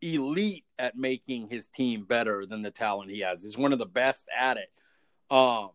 [0.00, 3.42] elite at making his team better than the talent he has.
[3.42, 4.70] He's one of the best at it.
[5.30, 5.70] Um,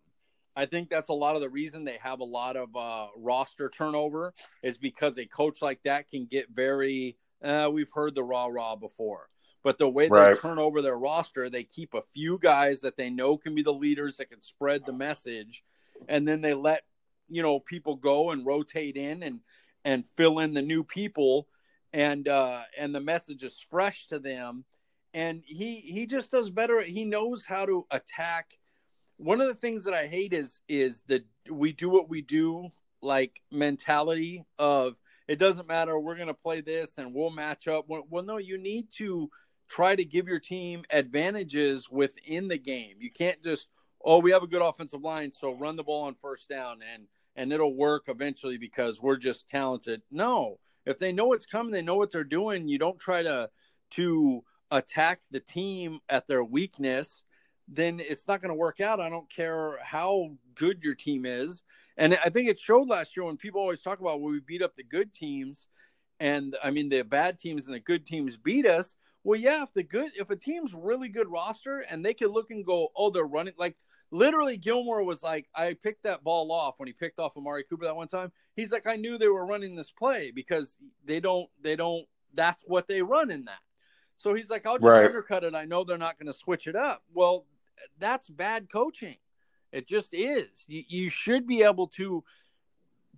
[0.55, 3.69] I think that's a lot of the reason they have a lot of uh, roster
[3.69, 7.17] turnover is because a coach like that can get very.
[7.43, 9.29] Uh, we've heard the rah rah before,
[9.65, 10.35] but the way right.
[10.35, 13.63] they turn over their roster, they keep a few guys that they know can be
[13.63, 15.63] the leaders that can spread the message,
[16.07, 16.83] and then they let
[17.29, 19.39] you know people go and rotate in and
[19.83, 21.47] and fill in the new people.
[21.93, 24.65] And uh and the message is fresh to them.
[25.15, 26.79] And he he just does better.
[26.83, 28.59] He knows how to attack.
[29.17, 32.69] One of the things that i hate is is that we do what we do
[33.01, 34.95] like mentality of
[35.27, 37.85] it doesn't matter we're going to play this and we'll match up.
[37.87, 39.31] Well no you need to
[39.67, 43.69] try to give your team advantages within the game you can't just
[44.03, 47.07] oh we have a good offensive line so run the ball on first down and
[47.35, 50.01] and it'll work eventually because we're just talented.
[50.09, 52.67] No, if they know it's coming, they know what they're doing.
[52.67, 53.49] You don't try to
[53.91, 57.23] to attack the team at their weakness,
[57.67, 58.99] then it's not going to work out.
[58.99, 61.63] I don't care how good your team is.
[61.97, 64.63] And I think it showed last year when people always talk about when we beat
[64.63, 65.67] up the good teams
[66.19, 68.95] and I mean the bad teams and the good teams beat us.
[69.25, 72.51] Well, yeah, if the good if a team's really good roster and they can look
[72.51, 73.75] and go, oh, they're running like
[74.11, 77.85] literally Gilmore was like, I picked that ball off when he picked off Amari Cooper
[77.85, 78.31] that one time.
[78.55, 82.63] He's like, I knew they were running this play because they don't, they don't, that's
[82.67, 83.59] what they run in that.
[84.17, 85.05] So he's like, I'll just right.
[85.05, 85.55] undercut it.
[85.55, 87.03] I know they're not going to switch it up.
[87.13, 87.45] Well,
[87.99, 89.17] that's bad coaching.
[89.71, 90.63] It just is.
[90.67, 92.23] You, you should be able to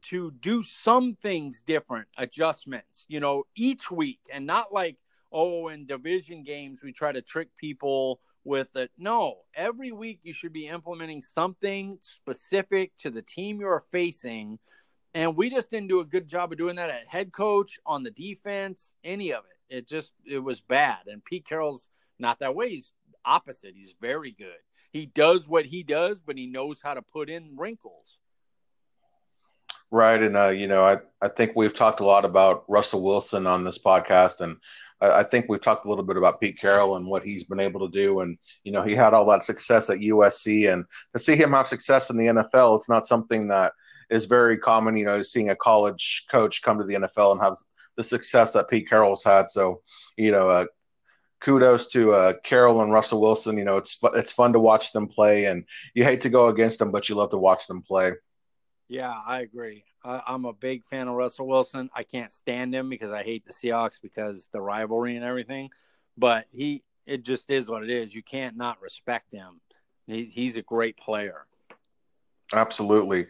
[0.03, 4.95] to do some things different, adjustments, you know, each week and not like,
[5.31, 8.89] oh, in division games we try to trick people with it.
[8.97, 14.57] No, every week you should be implementing something specific to the team you're facing.
[15.13, 18.03] And we just didn't do a good job of doing that at head coach, on
[18.03, 19.77] the defense, any of it.
[19.77, 20.99] It just it was bad.
[21.07, 22.69] And Pete Carroll's not that way.
[22.69, 22.93] He's
[23.25, 23.73] opposite.
[23.75, 24.57] He's very good.
[24.91, 28.19] He does what he does, but he knows how to put in wrinkles.
[29.91, 30.21] Right.
[30.21, 33.63] And uh, you know, I, I think we've talked a lot about Russell Wilson on
[33.63, 34.57] this podcast and
[34.99, 37.87] I, think we've talked a little bit about Pete Carroll and what he's been able
[37.87, 38.21] to do.
[38.21, 40.71] And, you know, he had all that success at USC.
[40.71, 43.73] And to see him have success in the NFL, it's not something that
[44.09, 47.57] is very common, you know, seeing a college coach come to the NFL and have
[47.95, 49.49] the success that Pete Carroll's had.
[49.49, 49.81] So,
[50.17, 50.65] you know, uh,
[51.41, 53.57] kudos to uh, Carroll and Russell Wilson.
[53.57, 56.79] You know, it's it's fun to watch them play, and you hate to go against
[56.79, 58.13] them, but you love to watch them play.
[58.89, 59.83] Yeah, I agree.
[60.03, 61.89] Uh, I'm a big fan of Russell Wilson.
[61.93, 65.69] I can't stand him because I hate the Seahawks because the rivalry and everything.
[66.17, 68.15] But he, it just is what it is.
[68.15, 69.59] You can't not respect him.
[70.07, 71.45] He's he's a great player.
[72.53, 73.27] Absolutely.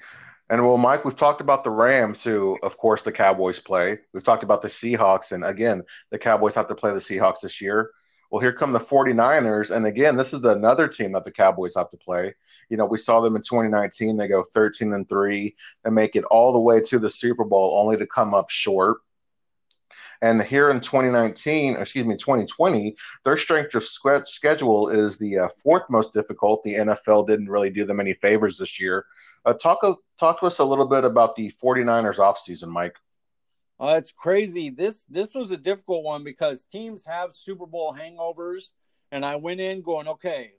[0.50, 4.00] And well, Mike, we've talked about the Rams, who, of course, the Cowboys play.
[4.14, 7.60] We've talked about the Seahawks, and again, the Cowboys have to play the Seahawks this
[7.60, 7.92] year.
[8.30, 9.72] Well, here come the 49ers.
[9.72, 12.36] And again, this is another team that the Cowboys have to play.
[12.70, 14.18] You know, we saw them in 2019.
[14.18, 17.80] They go 13 and 3 and make it all the way to the Super Bowl,
[17.82, 18.98] only to come up short.
[20.22, 25.84] And here in 2019, excuse me, 2020, their strength of schedule is the uh, fourth
[25.90, 26.64] most difficult.
[26.64, 29.06] The NFL didn't really do them any favors this year.
[29.46, 29.80] Uh, talk,
[30.20, 32.98] talk to us a little bit about the 49ers offseason, Mike.
[33.80, 34.70] Uh, it's crazy.
[34.70, 38.72] This this was a difficult one because teams have Super Bowl hangovers,
[39.12, 40.54] and I went in going, okay,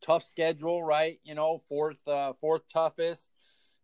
[0.00, 1.18] tough schedule, right?
[1.24, 3.30] You know, fourth uh, fourth toughest.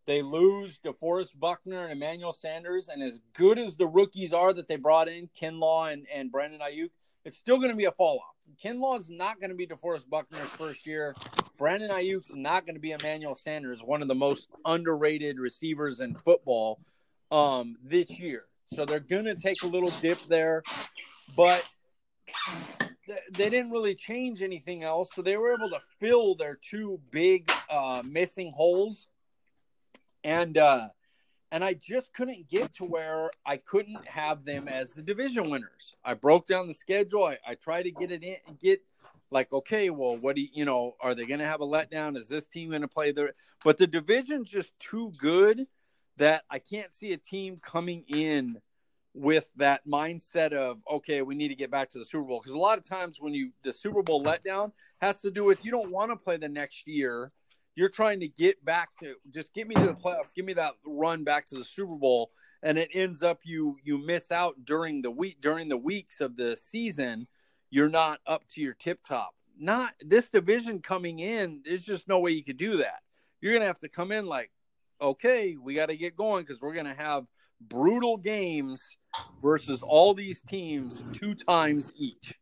[0.06, 4.68] They lose DeForest Buckner and Emmanuel Sanders, and as good as the rookies are that
[4.68, 6.90] they brought in, Kinlaw and, and Brandon Aiyuk,
[7.24, 8.36] it's still going to be a fall off.
[8.64, 11.16] Kinlaw is not going to be DeForest Buckner's first year.
[11.58, 16.14] Brandon Aiyuk's not going to be Emmanuel Sanders, one of the most underrated receivers in
[16.14, 16.78] football
[17.32, 18.44] um, this year.
[18.72, 20.62] So they're going to take a little dip there,
[21.36, 21.66] but
[23.32, 25.10] they didn't really change anything else.
[25.14, 29.06] So they were able to fill their two big uh, missing holes.
[30.24, 30.88] And, uh,
[31.52, 35.94] and I just couldn't get to where I couldn't have them as the division winners.
[36.04, 37.24] I broke down the schedule.
[37.24, 38.82] I, I tried to get it in and get
[39.30, 42.16] like, okay, well, what do you, you know, are they going to have a letdown?
[42.16, 43.32] Is this team going to play their,
[43.64, 45.60] but the division's just too good
[46.16, 48.60] that I can't see a team coming in
[49.16, 52.52] with that mindset of okay, we need to get back to the Super Bowl because
[52.54, 55.70] a lot of times when you the Super Bowl letdown has to do with you
[55.70, 57.32] don't want to play the next year.
[57.74, 60.74] You're trying to get back to just get me to the playoffs, give me that
[60.86, 62.30] run back to the Super Bowl,
[62.62, 66.36] and it ends up you you miss out during the week during the weeks of
[66.36, 67.26] the season.
[67.70, 69.34] You're not up to your tip top.
[69.58, 71.62] Not this division coming in.
[71.64, 73.00] There's just no way you could do that.
[73.40, 74.50] You're gonna have to come in like,
[75.00, 77.26] okay, we got to get going because we're gonna have
[77.60, 78.82] brutal games
[79.42, 82.34] versus all these teams two times each.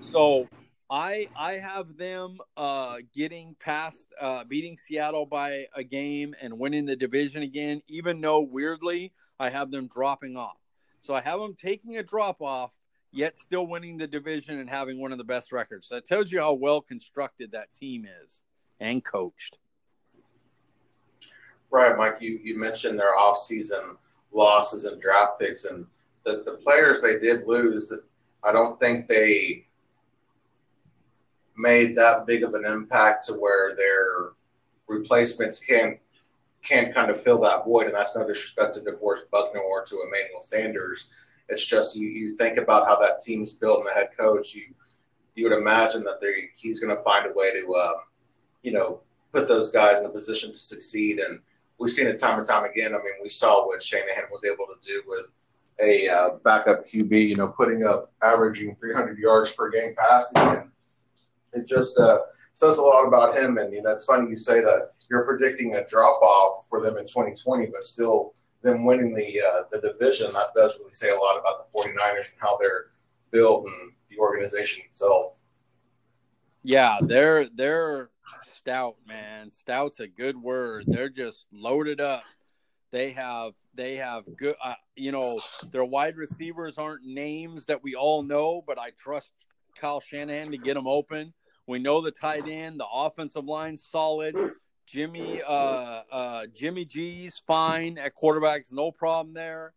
[0.00, 0.48] So
[0.88, 6.86] I I have them uh, getting past uh, beating Seattle by a game and winning
[6.86, 10.58] the division again, even though weirdly I have them dropping off.
[11.00, 12.72] So I have them taking a drop off,
[13.12, 15.88] yet still winning the division and having one of the best records.
[15.88, 18.42] That tells you how well constructed that team is
[18.80, 19.58] and coached.
[21.70, 22.18] Right, Mike.
[22.20, 23.96] You you mentioned their off season
[24.32, 25.86] losses and draft picks, and
[26.24, 27.92] the, the players they did lose,
[28.44, 29.66] I don't think they
[31.56, 34.32] made that big of an impact to where their
[34.86, 35.98] replacements can
[36.62, 37.86] can kind of fill that void.
[37.86, 41.08] And that's no disrespect to DeForest Buckner or to Emmanuel Sanders.
[41.48, 44.74] It's just you, you think about how that team's built and the head coach, you
[45.34, 47.94] you would imagine that they he's going to find a way to, uh,
[48.62, 49.00] you know,
[49.32, 51.18] put those guys in a position to succeed.
[51.18, 51.40] And
[51.78, 52.94] we've seen it time and time again.
[52.94, 55.26] I mean, we saw what Shanahan was able to do with
[55.80, 60.42] a uh, backup QB, you know, putting up averaging 300 yards per game passing.
[60.42, 60.70] And
[61.52, 62.20] it just uh,
[62.52, 63.58] says a lot about him.
[63.58, 66.96] And, you know, it's funny you say that you're predicting a drop off for them
[66.96, 70.32] in 2020, but still them winning the, uh, the division.
[70.32, 72.86] That does really say a lot about the 49ers and how they're
[73.30, 75.42] built and the organization itself.
[76.62, 78.10] Yeah, they're they're
[78.54, 79.50] stout, man.
[79.50, 80.84] Stout's a good word.
[80.86, 82.22] They're just loaded up.
[82.92, 84.54] They have they have good.
[84.62, 85.40] Uh, you know,
[85.72, 89.32] their wide receivers aren't names that we all know, but I trust
[89.78, 91.34] Kyle Shanahan to get them open.
[91.66, 94.36] We know the tight end, the offensive line solid.
[94.86, 99.74] Jimmy uh, uh, Jimmy G's fine at quarterbacks, no problem there.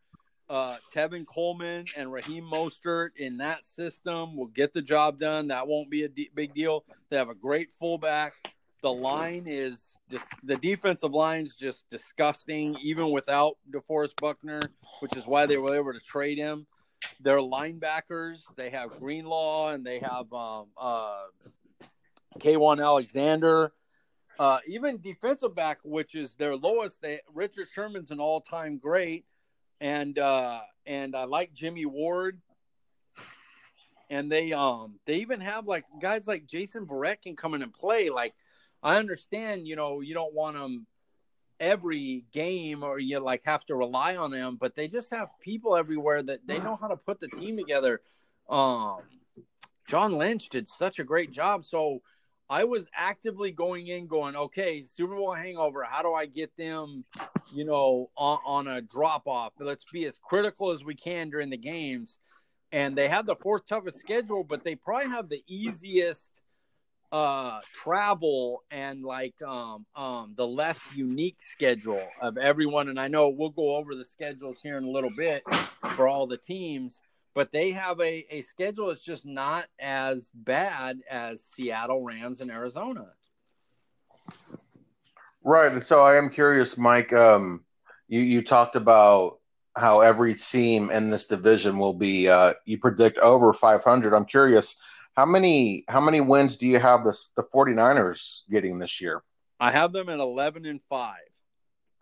[0.50, 5.48] Uh, Tevin Coleman and Raheem Mostert in that system will get the job done.
[5.50, 6.86] That won't be a big deal.
[7.10, 8.34] They have a great fullback
[8.82, 14.60] the line is just the defensive line is just disgusting, even without DeForest Buckner,
[15.02, 16.66] which is why they were able to trade him.
[17.22, 21.24] Their linebackers, they have Greenlaw and they have um, uh,
[22.40, 23.72] Kwon Alexander.
[24.38, 29.26] Uh, even defensive back, which is their lowest, they Richard Sherman's an all-time great,
[29.82, 32.40] and uh, and I like Jimmy Ward.
[34.10, 37.72] And they um they even have like guys like Jason Verrett can come in and
[37.72, 38.34] play like
[38.82, 40.88] I understand, you know, you don't want them
[41.60, 45.76] every game or you like have to rely on them, but they just have people
[45.76, 48.02] everywhere that they know how to put the team together.
[48.48, 49.00] Um,
[49.88, 51.66] John Lynch did such a great job.
[51.66, 52.02] So
[52.50, 55.84] I was actively going in, going, okay, Super Bowl hangover.
[55.84, 57.04] How do I get them,
[57.54, 59.54] you know, on, on a drop off?
[59.60, 62.18] Let's be as critical as we can during the games.
[62.72, 66.39] And they have the fourth toughest schedule, but they probably have the easiest
[67.12, 73.30] uh travel and like um um the less unique schedule of everyone and I know
[73.30, 75.44] we'll go over the schedules here in a little bit
[75.96, 77.02] for all the teams
[77.40, 82.52] but they have a a schedule that's just not as bad as Seattle Rams and
[82.52, 83.08] Arizona.
[85.44, 85.72] Right.
[85.72, 87.64] And so I am curious Mike um
[88.08, 89.40] you you talked about
[89.76, 94.14] how every team in this division will be uh you predict over 500.
[94.14, 94.76] I'm curious
[95.16, 99.22] how many how many wins do you have the the 49ers getting this year?
[99.60, 101.16] I have them at 11 and 5.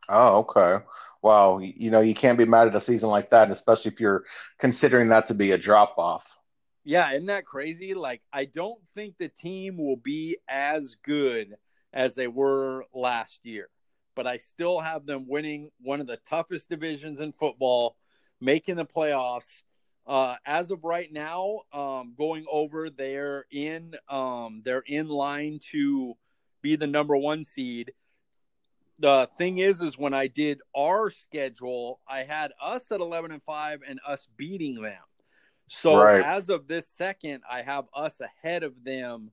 [0.10, 0.86] Oh, okay.
[1.22, 4.24] Wow, you know, you can't be mad at a season like that, especially if you're
[4.60, 6.40] considering that to be a drop off.
[6.84, 7.94] Yeah, isn't that crazy?
[7.94, 11.56] Like I don't think the team will be as good
[11.92, 13.70] as they were last year,
[14.16, 17.98] but I still have them winning one of the toughest divisions in football,
[18.40, 19.64] making the playoffs
[20.08, 26.16] uh, as of right now, um, going over, they're in um, they're in line to
[26.62, 27.92] be the number one seed.
[29.00, 33.44] The thing is, is when I did our schedule, I had us at eleven and
[33.44, 35.04] five and us beating them.
[35.68, 36.24] So right.
[36.24, 39.32] as of this second, I have us ahead of them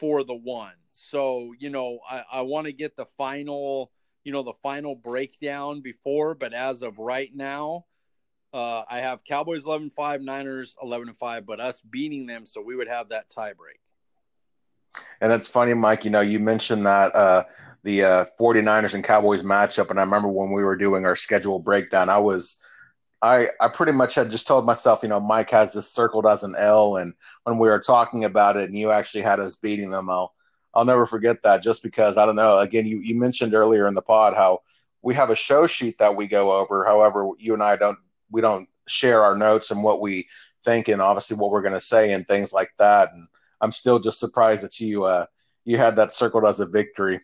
[0.00, 0.74] for the one.
[0.94, 3.92] So you know, I, I want to get the final,
[4.24, 7.84] you know, the final breakdown before, but as of right now,
[8.52, 12.76] uh, I have Cowboys 11 5, Niners 11 5, but us beating them, so we
[12.76, 13.80] would have that tiebreak.
[15.20, 16.04] And that's funny, Mike.
[16.04, 17.44] You know, you mentioned that uh,
[17.82, 21.58] the uh, 49ers and Cowboys matchup, and I remember when we were doing our schedule
[21.58, 22.62] breakdown, I was
[23.22, 26.42] I, I pretty much had just told myself, you know, Mike has this circled as
[26.42, 29.90] an L, and when we were talking about it, and you actually had us beating
[29.90, 30.34] them, I'll
[30.74, 31.62] I'll never forget that.
[31.62, 32.58] Just because I don't know.
[32.58, 34.60] Again, you you mentioned earlier in the pod how
[35.02, 36.84] we have a show sheet that we go over.
[36.84, 37.98] However, you and I don't
[38.32, 40.26] we don't share our notes and what we
[40.64, 43.10] think, and obviously what we're going to say and things like that.
[43.12, 43.28] And
[43.60, 45.26] I'm still just surprised that you uh,
[45.64, 47.20] you had that circled as a victory.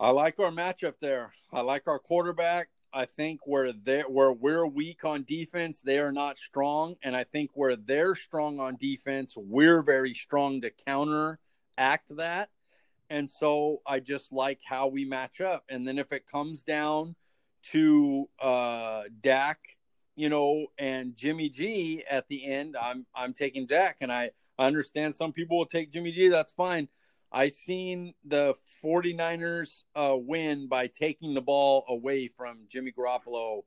[0.00, 1.32] I like our matchup there.
[1.52, 2.68] I like our quarterback.
[2.92, 7.24] I think where they where we're weak on defense, they are not strong, and I
[7.24, 12.50] think where they're strong on defense, we're very strong to counteract that.
[13.10, 15.64] And so I just like how we match up.
[15.68, 17.16] And then if it comes down
[17.72, 19.58] to uh, Dak,
[20.16, 24.66] you know, and Jimmy G at the end, I'm I'm taking Dak, and I, I
[24.66, 26.28] understand some people will take Jimmy G.
[26.28, 26.88] That's fine.
[27.32, 28.54] I seen the
[28.84, 33.62] 49ers uh, win by taking the ball away from Jimmy Garoppolo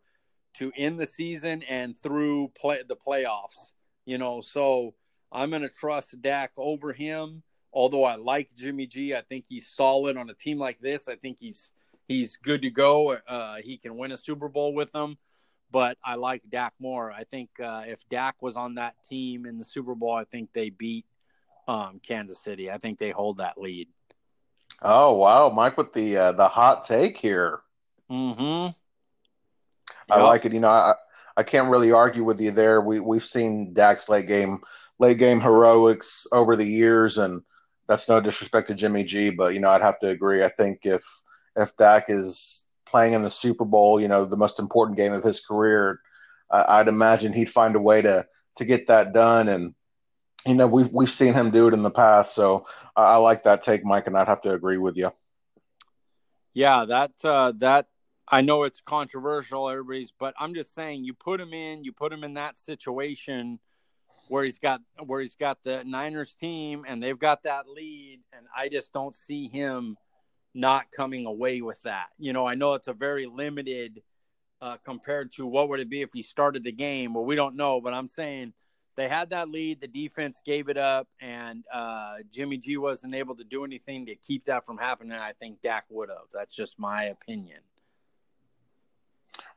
[0.53, 3.73] to end the season and through play the playoffs.
[4.05, 4.95] You know, so
[5.33, 7.43] I'm going to trust Dak over him.
[7.73, 11.09] Although I like Jimmy G, I think he's solid on a team like this.
[11.09, 11.71] I think he's
[12.07, 13.17] he's good to go.
[13.27, 15.17] Uh, he can win a Super Bowl with them.
[15.71, 17.11] But I like Dak more.
[17.11, 20.53] I think uh, if Dak was on that team in the Super Bowl, I think
[20.53, 21.05] they beat
[21.67, 22.71] um, Kansas City.
[22.71, 23.89] I think they hold that lead.
[24.81, 27.61] Oh wow, Mike with the uh, the hot take here.
[28.11, 28.67] Mm-hmm.
[28.67, 28.75] Yep.
[30.09, 30.53] I like it.
[30.53, 30.95] You know, I
[31.35, 32.81] I can't really argue with you there.
[32.81, 34.59] We we've seen Dak's late game
[34.99, 37.41] late game heroics over the years, and
[37.87, 40.43] that's no disrespect to Jimmy G, but you know, I'd have to agree.
[40.43, 41.03] I think if
[41.55, 45.23] if Dak is playing in the Super Bowl, you know, the most important game of
[45.23, 45.99] his career,
[46.49, 48.25] I'd imagine he'd find a way to
[48.57, 49.75] to get that done and
[50.45, 52.65] you know we've we've seen him do it in the past, so
[52.95, 55.11] I, I like that take, Mike, and I'd have to agree with you.
[56.53, 57.87] Yeah, that uh, that
[58.29, 62.13] I know it's controversial, everybody's, but I'm just saying you put him in, you put
[62.13, 63.59] him in that situation
[64.29, 68.45] where he's got where he's got the Niners team and they've got that lead, and
[68.55, 69.97] I just don't see him
[70.57, 72.07] not coming away with that.
[72.17, 74.01] You know, I know it's a very limited
[74.61, 77.13] uh, compared to what would it be if he started the game.
[77.13, 78.53] Well, we don't know, but I'm saying
[78.95, 79.81] they had that lead.
[79.81, 84.15] The defense gave it up, and uh, Jimmy G wasn't able to do anything to
[84.15, 85.13] keep that from happening.
[85.13, 86.27] I think Dak would have.
[86.33, 87.59] That's just my opinion.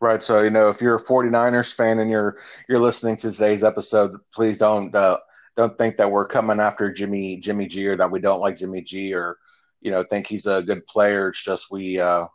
[0.01, 0.23] Right.
[0.23, 2.37] So, you know, if you're a 49ers fan and you're
[2.69, 5.19] you're listening to today's episode, please don't uh,
[5.57, 8.83] don't think that we're coming after Jimmy Jimmy G or that we don't like Jimmy
[8.83, 9.39] G or
[9.81, 11.29] you know think he's a good player.
[11.29, 12.27] It's just we uh,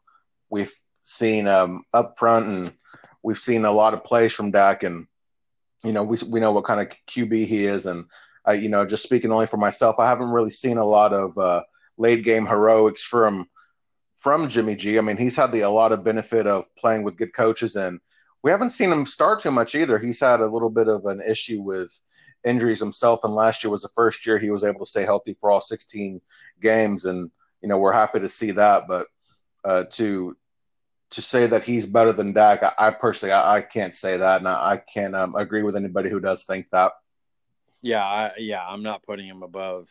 [0.49, 0.73] we've
[1.03, 2.71] seen um, up front and
[3.23, 5.07] we've seen a lot of plays from Dak and
[5.85, 8.05] you know, we we know what kind of QB he is, and
[8.43, 11.37] I, you know, just speaking only for myself, I haven't really seen a lot of
[11.37, 11.61] uh,
[11.97, 13.47] late game heroics from
[14.15, 14.97] from Jimmy G.
[14.97, 17.99] I mean, he's had the a lot of benefit of playing with good coaches, and
[18.43, 19.99] we haven't seen him start too much either.
[19.99, 21.91] He's had a little bit of an issue with
[22.45, 25.35] injuries himself, and last year was the first year he was able to stay healthy
[25.39, 26.21] for all 16
[26.61, 27.31] games, and
[27.61, 28.83] you know, we're happy to see that.
[28.87, 29.07] But
[29.63, 30.37] uh, to
[31.11, 34.39] to say that he's better than Dak, I, I personally I, I, can't say that,
[34.39, 36.93] and I, I can't um, agree with anybody who does think that.
[37.81, 39.89] Yeah, I, yeah, I'm not putting him above.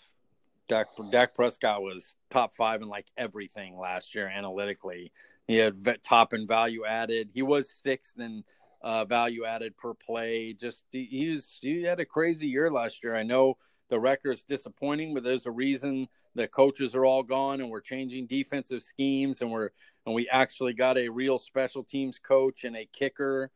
[0.69, 5.13] Dak, Dak Prescott was top five in like everything last year analytically.
[5.47, 7.31] He had top in value added.
[7.35, 8.45] He was sixth in
[8.85, 10.53] uh, value added per play.
[10.53, 13.17] Just he, was he had a crazy year last year.
[13.17, 13.57] I know
[13.89, 17.81] the record is disappointing, but there's a reason the coaches are all gone and we're
[17.81, 19.71] changing defensive schemes and we're
[20.05, 23.51] and we actually got a real special teams coach and a kicker.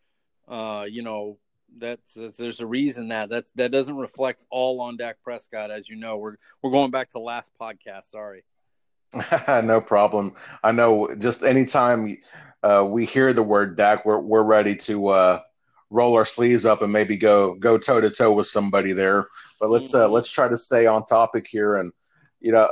[0.48, 1.36] Uh, you know,
[1.76, 5.90] that's, that's, there's a reason that that's that doesn't reflect all on Dak Prescott, as
[5.90, 6.16] you know.
[6.16, 8.10] We're we're going back to last podcast.
[8.10, 8.44] Sorry.
[9.64, 10.34] no problem.
[10.62, 11.08] I know.
[11.18, 12.18] Just anytime
[12.62, 15.40] uh, we hear the word Dak, we're we're ready to uh,
[15.90, 19.26] roll our sleeves up and maybe go go toe to toe with somebody there.
[19.60, 20.12] But let's uh, mm-hmm.
[20.12, 21.92] let's try to stay on topic here and
[22.40, 22.68] you know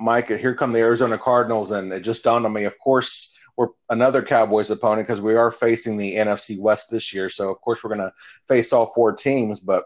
[0.00, 2.64] Mike, here come the Arizona Cardinals, and it just dawned on me.
[2.64, 7.28] Of course, we're another Cowboys opponent because we are facing the NFC West this year.
[7.28, 8.12] So of course we're going to
[8.48, 9.60] face all four teams.
[9.60, 9.84] But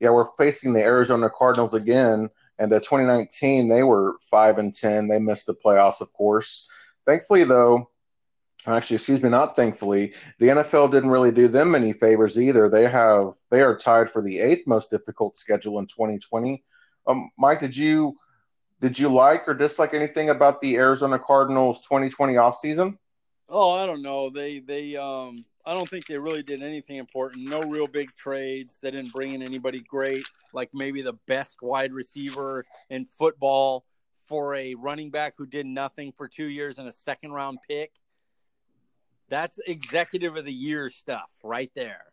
[0.00, 2.28] yeah, we're facing the Arizona Cardinals again.
[2.58, 5.08] And the 2019, they were five and ten.
[5.08, 6.68] They missed the playoffs, of course.
[7.06, 7.90] Thankfully, though,
[8.66, 12.68] actually, excuse me, not thankfully, the NFL didn't really do them any favors either.
[12.68, 16.64] They have they are tied for the eighth most difficult schedule in 2020.
[17.06, 18.16] Um, Mike, did you
[18.80, 22.98] did you like or dislike anything about the Arizona Cardinals 2020 offseason?
[23.48, 24.30] Oh, I don't know.
[24.30, 27.48] They they um I don't think they really did anything important.
[27.48, 28.78] No real big trades.
[28.82, 33.84] They didn't bring in anybody great, like maybe the best wide receiver in football
[34.28, 37.92] for a running back who did nothing for two years and a second round pick.
[39.28, 42.04] That's executive of the year stuff right there.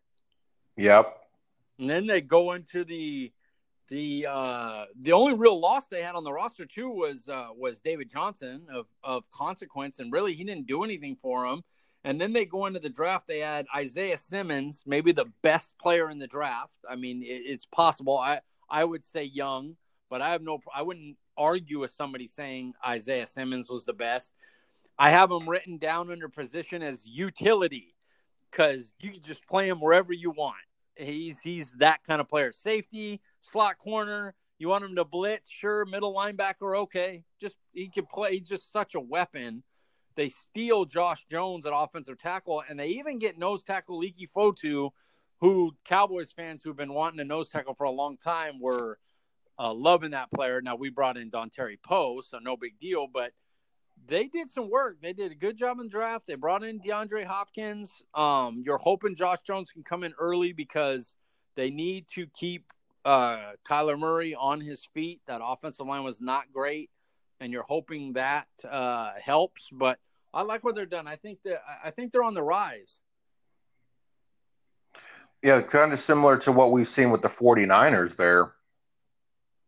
[0.78, 1.18] Yep.
[1.80, 3.32] And then they go into the
[3.90, 7.82] the uh the only real loss they had on the roster too was uh was
[7.82, 11.62] David Johnson of of consequence and really he didn't do anything for them.
[12.04, 13.28] And then they go into the draft.
[13.28, 16.74] They had Isaiah Simmons, maybe the best player in the draft.
[16.90, 18.18] I mean, it, it's possible.
[18.18, 18.40] I
[18.70, 19.76] I would say young,
[20.10, 20.60] but I have no.
[20.74, 24.32] I wouldn't argue with somebody saying Isaiah Simmons was the best.
[24.98, 27.96] I have him written down under position as utility
[28.50, 30.56] because you can just play him wherever you want.
[30.96, 32.52] He's he's that kind of player.
[32.52, 34.34] Safety, slot corner.
[34.60, 35.50] You want him to blitz?
[35.50, 35.86] Sure.
[35.86, 37.24] Middle linebacker, okay.
[37.40, 38.38] Just he can play.
[38.38, 39.64] He's just such a weapon.
[40.16, 44.92] They steal Josh Jones at offensive tackle, and they even get nose tackle Leki Fotu,
[45.40, 49.00] who Cowboys fans who've been wanting a nose tackle for a long time were
[49.58, 50.62] uh, loving that player.
[50.62, 53.32] Now we brought in Dontari Poe, so no big deal, but
[54.08, 54.98] they did some work.
[55.02, 56.28] They did a good job in the draft.
[56.28, 58.04] They brought in DeAndre Hopkins.
[58.14, 61.16] Um, you're hoping Josh Jones can come in early because
[61.56, 62.66] they need to keep
[63.06, 65.22] uh, Kyler Murray on his feet.
[65.28, 66.90] That offensive line was not great,
[67.42, 69.68] and you're hoping that uh, helps.
[69.72, 70.00] But
[70.34, 71.08] I like what they're done.
[71.08, 73.02] I think that I think they're on the rise.
[75.44, 78.54] Yeah, kind of similar to what we've seen with the 49ers there.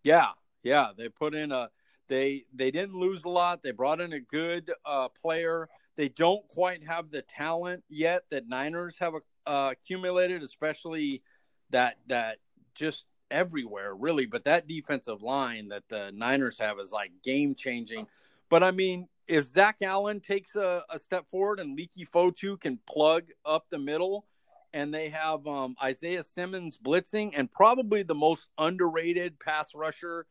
[0.04, 0.28] Yeah,
[0.62, 1.70] yeah, they put in a
[2.08, 3.64] they they didn't lose a lot.
[3.64, 5.68] They brought in a good uh, player.
[5.96, 9.16] They don't quite have the talent yet that Niners have
[9.46, 11.24] uh, accumulated, especially
[11.72, 12.38] that that
[12.76, 14.26] just everywhere really.
[14.26, 18.08] But that defensive line that the Niners have is like game changing.
[18.50, 22.80] But I mean, if Zach Allen takes a, a step forward and Leki Fotu can
[22.88, 24.26] plug up the middle,
[24.74, 30.26] and they have um, Isaiah Simmons blitzing and probably the most underrated pass rusher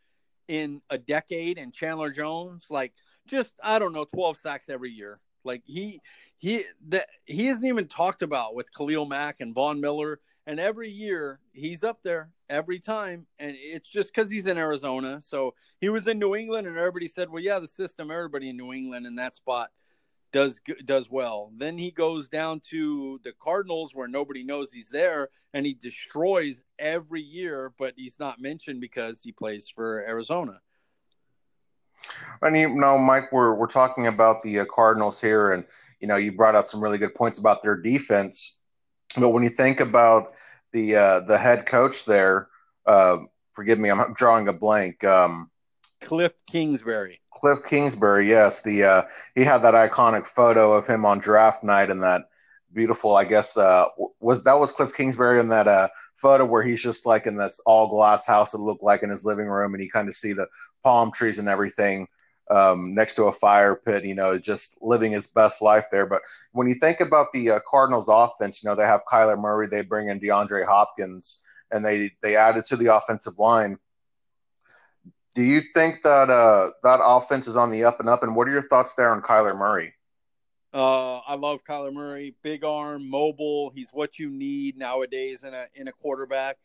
[0.48, 2.92] in a decade and Chandler Jones like
[3.26, 5.20] just I don't know 12 sacks every year.
[5.44, 6.00] Like he
[6.38, 10.90] he that he isn't even talked about with Khalil Mack and Von Miller and every
[10.90, 15.20] year he's up there every time and it's just cuz he's in Arizona.
[15.20, 18.56] So he was in New England and everybody said, "Well, yeah, the system everybody in
[18.56, 19.70] New England in that spot
[20.32, 21.52] does does well.
[21.56, 26.62] Then he goes down to the Cardinals where nobody knows he's there, and he destroys
[26.78, 27.72] every year.
[27.78, 30.60] But he's not mentioned because he plays for Arizona.
[32.40, 35.64] And you know, Mike, we're we're talking about the uh, Cardinals here, and
[36.00, 38.61] you know, you brought out some really good points about their defense.
[39.16, 40.32] But when you think about
[40.72, 42.48] the uh, the head coach there,
[42.86, 43.18] uh,
[43.52, 45.04] forgive me, I'm drawing a blank.
[45.04, 45.50] Um,
[46.00, 47.20] Cliff Kingsbury.
[47.30, 48.62] Cliff Kingsbury, yes.
[48.62, 49.02] The uh,
[49.34, 52.22] he had that iconic photo of him on draft night and that
[52.72, 53.16] beautiful.
[53.16, 53.86] I guess uh,
[54.20, 57.60] was that was Cliff Kingsbury in that uh, photo where he's just like in this
[57.66, 58.54] all glass house.
[58.54, 60.46] It looked like in his living room, and you kind of see the
[60.82, 62.08] palm trees and everything
[62.50, 64.04] um, next to a fire pit.
[64.04, 66.06] You know, just living his best life there.
[66.06, 66.22] But
[66.52, 69.82] when you think about the uh, Cardinals' offense, you know they have Kyler Murray, they
[69.82, 73.78] bring in DeAndre Hopkins, and they they added to the offensive line
[75.34, 78.22] do you think that uh, that offense is on the up and up?
[78.22, 79.94] And what are your thoughts there on Kyler Murray?
[80.74, 82.34] Uh, I love Kyler Murray.
[82.42, 83.70] Big arm, mobile.
[83.74, 86.58] He's what you need nowadays in a in a quarterback.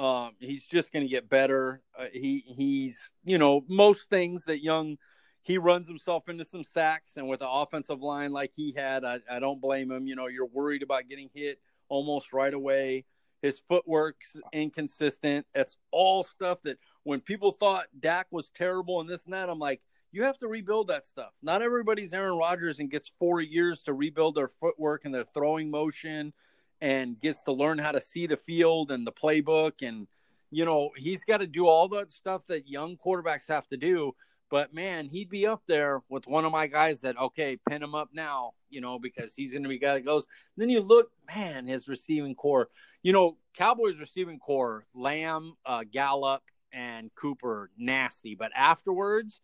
[0.00, 1.82] Um, he's just going to get better.
[1.96, 4.96] Uh, he he's you know most things that young.
[5.42, 9.20] He runs himself into some sacks, and with the offensive line like he had, I,
[9.28, 10.06] I don't blame him.
[10.06, 13.04] You know, you're worried about getting hit almost right away.
[13.42, 15.46] His footwork's inconsistent.
[15.54, 19.58] It's all stuff that when people thought Dak was terrible and this and that, I'm
[19.58, 19.80] like,
[20.12, 21.32] you have to rebuild that stuff.
[21.42, 25.70] Not everybody's Aaron Rodgers and gets four years to rebuild their footwork and their throwing
[25.70, 26.34] motion
[26.80, 29.86] and gets to learn how to see the field and the playbook.
[29.86, 30.06] And,
[30.50, 34.14] you know, he's got to do all that stuff that young quarterbacks have to do.
[34.50, 37.94] But man, he'd be up there with one of my guys that, okay, pin him
[37.94, 40.26] up now, you know, because he's going to be guy that goes.
[40.56, 42.68] Then you look, man, his receiving corps,
[43.02, 48.34] you know, Cowboys receiving corps, Lamb, uh, Gallup, and Cooper, nasty.
[48.34, 49.40] But afterwards,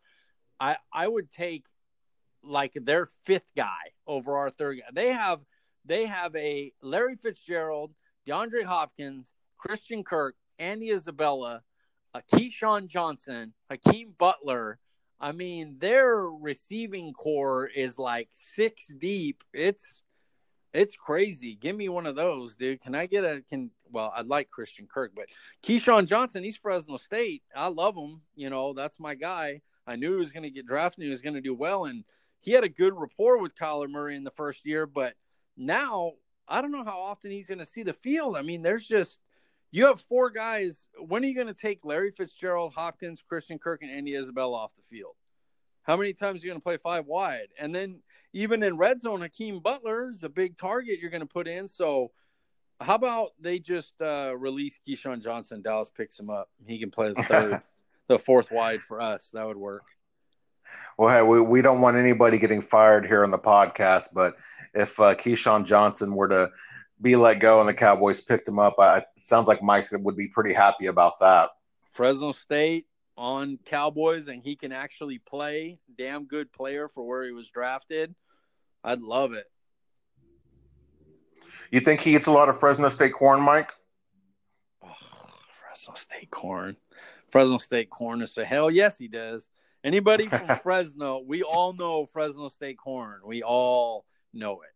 [0.59, 1.67] I I would take
[2.43, 4.87] like their fifth guy over our third guy.
[4.93, 5.41] They have
[5.87, 7.93] they have a Larry Fitzgerald,
[8.27, 11.63] DeAndre Hopkins, Christian Kirk, Andy Isabella,
[12.15, 14.79] a KeeSean Johnson, Hakeem Butler,
[15.19, 19.45] I mean, their receiving corps is like six deep.
[19.53, 20.03] It's
[20.75, 21.55] it's crazy.
[21.55, 22.83] Give me one of those, dude.
[22.83, 25.27] Can I get a can well, I'd like Christian Kirk, but
[25.63, 27.43] KeeSean Johnson, he's Fresno State.
[27.55, 28.21] I love him.
[28.35, 29.63] You know, that's my guy.
[29.87, 32.05] I knew he was gonna get drafted, and he was gonna do well, and
[32.41, 35.15] he had a good rapport with Kyler Murray in the first year, but
[35.57, 36.13] now
[36.49, 38.37] I don't know how often he's gonna see the field.
[38.37, 39.21] I mean, there's just
[39.73, 40.87] you have four guys.
[40.99, 44.75] When are you going to take Larry Fitzgerald, Hopkins, Christian Kirk, and Andy Isabella off
[44.75, 45.17] the field?
[45.83, 47.49] How many times are you going to play five wide?
[47.59, 48.01] And then
[48.33, 51.69] even in red zone, Hakeem Butler is a big target you're going to put in.
[51.69, 52.13] So
[52.81, 55.63] How about they just uh, release KeeSean Johnson?
[55.63, 56.51] Dallas picks him up.
[56.67, 57.63] He can play the third,
[58.09, 59.31] the fourth wide for us.
[59.33, 59.85] That would work.
[60.99, 64.37] Well, hey, we, we don't want anybody getting fired here on the podcast, but
[64.75, 66.51] if uh, KeeSean Johnson were to
[67.01, 70.17] be let go and the Cowboys picked him up, I, it sounds like Mike would
[70.17, 71.51] be pretty happy about that.
[71.93, 72.87] Fresno State
[73.17, 75.79] on Cowboys, and he can actually play.
[75.97, 78.15] Damn good player for where he was drafted.
[78.85, 79.47] I'd love it.
[81.71, 83.71] You think he eats a lot of Fresno State corn, Mike?
[84.83, 84.93] Oh,
[85.61, 86.77] Fresno State corn.
[87.31, 89.49] Fresno State corn is a hell yes, he does.
[89.85, 93.21] Anybody from Fresno, we all know Fresno State corn.
[93.25, 94.71] We all know it.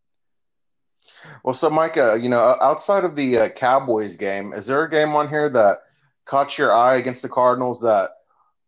[1.45, 5.11] Well, so Micah, you know, outside of the uh, Cowboys game, is there a game
[5.11, 5.79] on here that
[6.25, 8.11] caught your eye against the Cardinals that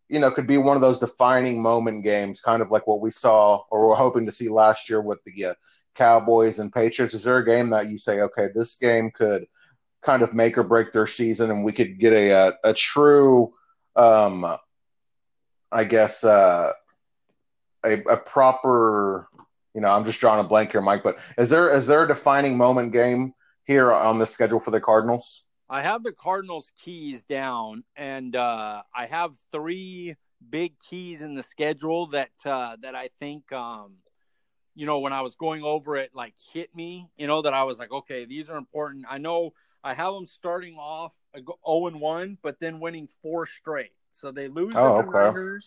[0.08, 3.10] you know could be one of those defining moment games, kind of like what we
[3.10, 5.54] saw or we're hoping to see last year with the uh,
[5.94, 7.14] Cowboys and Patriots?
[7.14, 9.46] Is there a game that you say, okay, this game could
[10.02, 13.52] kind of make or break their season, and we could get a a, a true
[13.96, 14.44] um,
[15.72, 16.72] I guess, uh,
[17.84, 19.28] a, a proper,
[19.74, 21.02] you know, I'm just drawing a blank here, Mike.
[21.02, 23.32] But is there is there a defining moment game
[23.64, 25.44] here on the schedule for the Cardinals?
[25.68, 30.16] I have the Cardinals keys down, and uh, I have three
[30.50, 33.94] big keys in the schedule that uh, that I think, um,
[34.74, 37.08] you know, when I was going over it, like hit me.
[37.16, 39.06] You know, that I was like, okay, these are important.
[39.08, 43.46] I know I have them starting off zero oh and one, but then winning four
[43.46, 43.92] straight.
[44.12, 45.58] So they lose oh, the okay.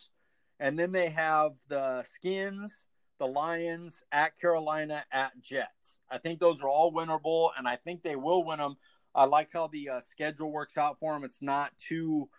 [0.60, 2.86] and then they have the Skins,
[3.20, 5.98] the Lions, at Carolina, at Jets.
[6.10, 8.78] I think those are all winnable, and I think they will win them.
[9.14, 11.24] I like how the uh, schedule works out for them.
[11.24, 12.30] It's not too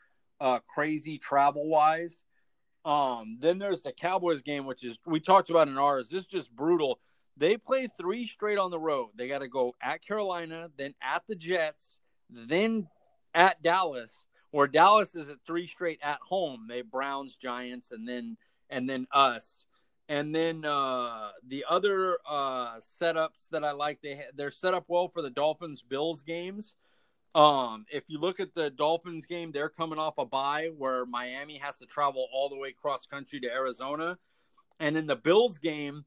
[0.40, 2.22] uh, crazy travel wise.
[2.84, 6.08] Um, then there's the Cowboys game, which is we talked about in ours.
[6.08, 7.00] This is just brutal.
[7.36, 9.10] They play three straight on the road.
[9.16, 12.00] They got to go at Carolina, then at the Jets,
[12.30, 12.88] then
[13.34, 14.12] at Dallas,
[14.56, 16.64] where Dallas is at three straight at home.
[16.66, 18.38] They Browns, Giants, and then
[18.70, 19.66] and then us.
[20.08, 25.08] And then uh, the other uh, setups that I like, they they're set up well
[25.08, 26.76] for the Dolphins Bills games.
[27.34, 31.58] Um, if you look at the Dolphins game, they're coming off a bye where Miami
[31.58, 34.16] has to travel all the way cross country to Arizona,
[34.80, 36.06] and in the Bills game,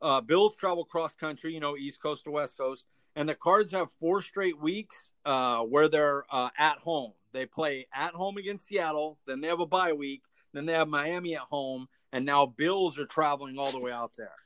[0.00, 2.86] uh, Bills travel cross country, you know, East Coast to West Coast,
[3.16, 7.12] and the Cards have four straight weeks uh, where they're uh, at home.
[7.32, 10.88] They play at home against Seattle, then they have a bye week, then they have
[10.88, 14.32] Miami at home, and now Bills are traveling all the way out there.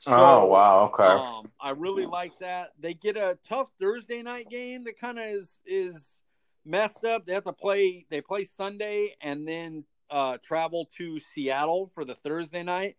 [0.00, 0.90] So, oh wow!
[0.92, 2.70] Okay, um, I really like that.
[2.80, 6.22] They get a tough Thursday night game that kind of is is
[6.64, 7.26] messed up.
[7.26, 8.06] They have to play.
[8.10, 12.96] They play Sunday and then uh, travel to Seattle for the Thursday night.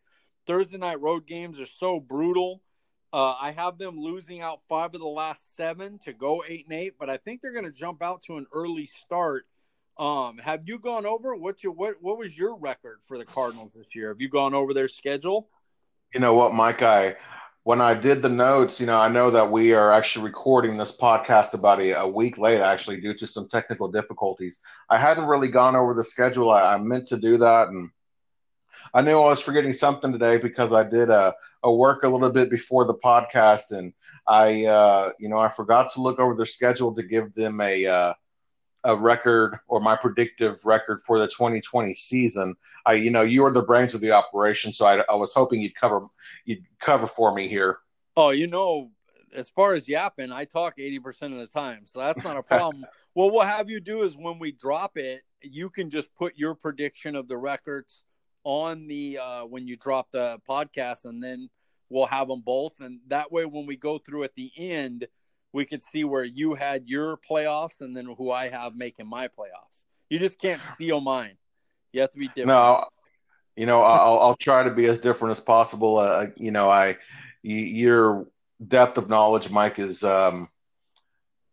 [0.47, 2.61] Thursday night road games are so brutal.
[3.13, 6.77] Uh, I have them losing out five of the last seven to go eight and
[6.77, 9.45] eight, but I think they're going to jump out to an early start.
[9.97, 13.71] Um, have you gone over what's your what what was your record for the Cardinals
[13.73, 14.09] this year?
[14.09, 15.47] Have you gone over their schedule?
[16.13, 16.81] You know what, Mike?
[16.81, 17.15] I
[17.65, 20.95] when I did the notes, you know, I know that we are actually recording this
[20.95, 24.59] podcast about a, a week late, actually, due to some technical difficulties.
[24.87, 26.51] I hadn't really gone over the schedule.
[26.51, 27.89] I, I meant to do that, and
[28.93, 32.31] I knew I was forgetting something today because I did a, a work a little
[32.31, 33.93] bit before the podcast, and
[34.27, 37.85] I, uh, you know, I forgot to look over their schedule to give them a
[37.85, 38.13] uh,
[38.85, 42.55] a record or my predictive record for the 2020 season.
[42.85, 45.59] I, you know, you are the brains of the operation, so I, I was hoping
[45.59, 46.01] you'd cover
[46.45, 47.79] you'd cover for me here.
[48.15, 48.91] Oh, you know,
[49.33, 52.85] as far as yapping, I talk 80% of the time, so that's not a problem.
[53.15, 56.37] well, what we'll have you do is when we drop it, you can just put
[56.37, 58.03] your prediction of the records
[58.45, 61.49] on the uh, when you drop the podcast, and then
[61.89, 65.07] we'll have them both, and that way when we go through at the end,
[65.51, 69.27] we could see where you had your playoffs and then who I have making my
[69.27, 69.83] playoffs.
[70.09, 71.37] You just can't steal mine.
[71.91, 72.47] You have to be different.
[72.47, 72.85] No,
[73.55, 75.97] you know, I'll, I'll try to be as different as possible.
[75.97, 76.97] Uh, you know, I
[77.41, 78.27] your
[78.65, 80.49] depth of knowledge, Mike, is um,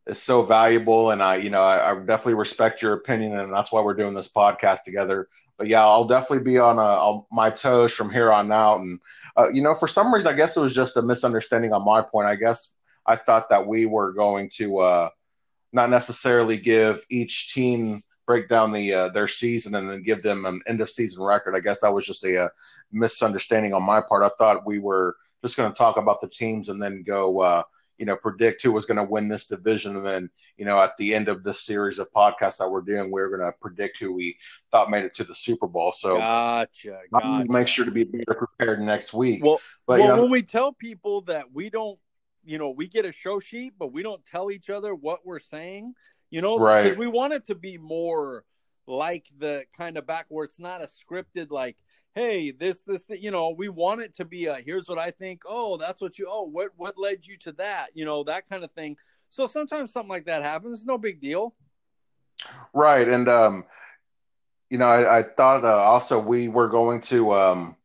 [0.07, 3.73] is so valuable, and I, you know, I, I definitely respect your opinion, and that's
[3.73, 5.29] why we're doing this podcast together
[5.59, 8.81] but yeah, I'll definitely be on, a, on my toes from here on out.
[8.81, 9.01] And
[9.37, 12.03] uh, you know, for some reason, I guess it was just a misunderstanding on my
[12.03, 12.29] point.
[12.29, 12.77] I guess
[13.07, 15.09] I thought that we were going to uh,
[15.73, 20.45] not necessarily give each team break down the uh, their season and then give them
[20.47, 21.57] an end of season record.
[21.57, 22.49] I guess that was just a, a uh,
[22.93, 24.23] misunderstanding on my part.
[24.23, 27.63] I thought we were just going to talk about the teams and then go uh,
[28.03, 29.95] you know, predict who was going to win this division.
[29.97, 33.11] And then, you know, at the end of this series of podcasts that we're doing,
[33.11, 34.37] we're going to predict who we
[34.71, 35.93] thought made it to the Super Bowl.
[35.93, 37.01] So, gotcha.
[37.13, 37.51] gotcha.
[37.51, 39.43] make sure to be better prepared next week.
[39.43, 41.99] Well, but, well you know, when we tell people that we don't
[42.45, 45.39] you know, we get a show sheet, but we don't tell each other what we're
[45.39, 45.95] saying,
[46.31, 46.97] you know, right.
[46.97, 48.45] we want it to be more
[48.87, 51.77] like the kind of back where it's not a scripted, like,
[52.15, 55.43] hey, this, this, you know, we want it to be a here's what I think.
[55.47, 58.65] Oh, that's what you, oh, what, what led you to that, you know, that kind
[58.65, 58.97] of thing.
[59.33, 60.85] So sometimes something like that happens.
[60.85, 61.55] No big deal.
[62.75, 63.09] Right.
[63.09, 63.65] And, um,
[64.69, 67.77] you know, I, I thought uh, also we were going to, um,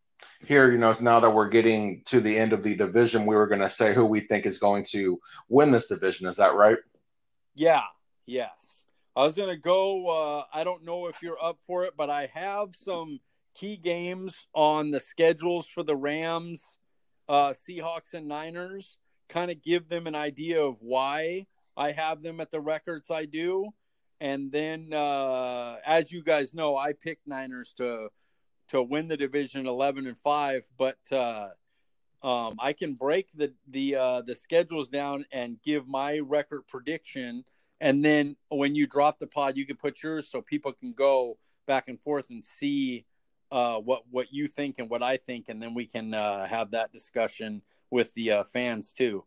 [0.46, 3.48] here, you know, now that we're getting to the end of the division, we were
[3.48, 6.28] going to say who we think is going to win this division.
[6.28, 6.78] Is that right?
[7.56, 7.84] Yeah.
[8.26, 8.86] Yes.
[9.16, 10.10] I was going to go.
[10.10, 13.20] Uh, I don't know if you're up for it, but I have some
[13.56, 16.62] key games on the schedules for the Rams,
[17.30, 18.98] uh, Seahawks, and Niners.
[19.30, 23.26] Kind of give them an idea of why I have them at the records I
[23.26, 23.70] do.
[24.20, 28.10] And then, uh, as you guys know, I picked Niners to
[28.70, 31.50] to win the division 11 and 5 but uh,
[32.24, 37.44] um, i can break the the uh, the schedules down and give my record prediction
[37.80, 41.38] and then when you drop the pod you can put yours so people can go
[41.66, 43.06] back and forth and see
[43.52, 46.72] uh, what what you think and what i think and then we can uh, have
[46.72, 47.62] that discussion
[47.92, 49.24] with the uh, fans too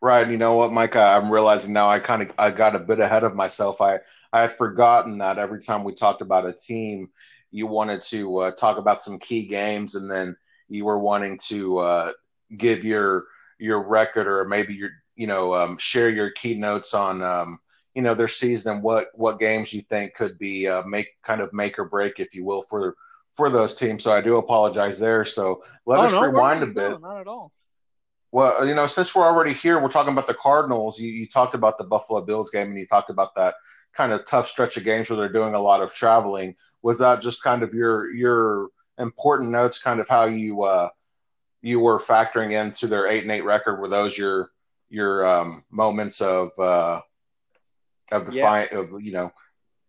[0.00, 0.28] Right.
[0.28, 0.94] You know what, Mike?
[0.94, 3.80] I'm realizing now I kind of I got a bit ahead of myself.
[3.80, 3.98] I
[4.32, 7.08] I had forgotten that every time we talked about a team,
[7.50, 10.36] you wanted to uh, talk about some key games, and then
[10.68, 12.12] you were wanting to uh,
[12.56, 13.24] give your
[13.58, 17.58] your record or maybe your you know um, share your keynotes on um,
[17.94, 21.40] you know their season and what what games you think could be uh, make kind
[21.40, 22.94] of make or break, if you will, for
[23.36, 24.02] for those teams.
[24.02, 25.24] So I do apologize there.
[25.24, 26.90] So let oh, us no, rewind a bit.
[26.90, 27.52] No, not at all.
[28.32, 30.98] Well, you know, since we're already here, we're talking about the Cardinals.
[30.98, 33.54] You, you talked about the Buffalo Bills game, and you talked about that
[33.94, 37.20] kind of tough stretch of games where they're doing a lot of traveling was that
[37.20, 38.68] just kind of your your
[38.98, 40.88] important notes, kind of how you uh,
[41.60, 43.80] you were factoring into their eight and eight record?
[43.80, 44.50] Were those your
[44.88, 47.00] your um, moments of uh,
[48.12, 48.78] of defiant yeah.
[48.78, 49.32] of you know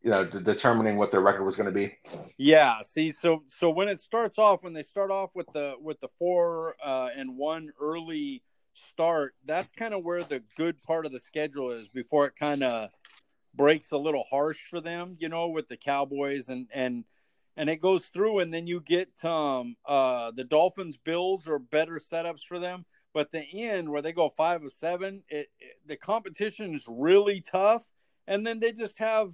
[0.08, 1.98] you know determining what their record was going to be?
[2.38, 2.80] Yeah.
[2.82, 6.08] See, so so when it starts off, when they start off with the with the
[6.18, 8.42] four uh, and one early
[8.74, 12.64] start, that's kind of where the good part of the schedule is before it kind
[12.64, 12.90] of
[13.54, 17.04] breaks a little harsh for them, you know, with the Cowboys and and
[17.58, 22.00] and it goes through and then you get um uh the Dolphins Bills are better
[22.00, 25.98] setups for them, but the end where they go 5 of 7, it, it the
[25.98, 27.84] competition is really tough
[28.26, 29.34] and then they just have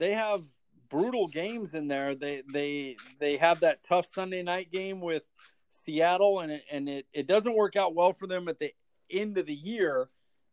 [0.00, 0.42] they have
[0.88, 2.16] brutal games in there.
[2.16, 5.28] They they they have that tough Sunday night game with
[5.68, 8.72] Seattle and it, and it, it doesn't work out well for them at the
[9.08, 10.08] end of the year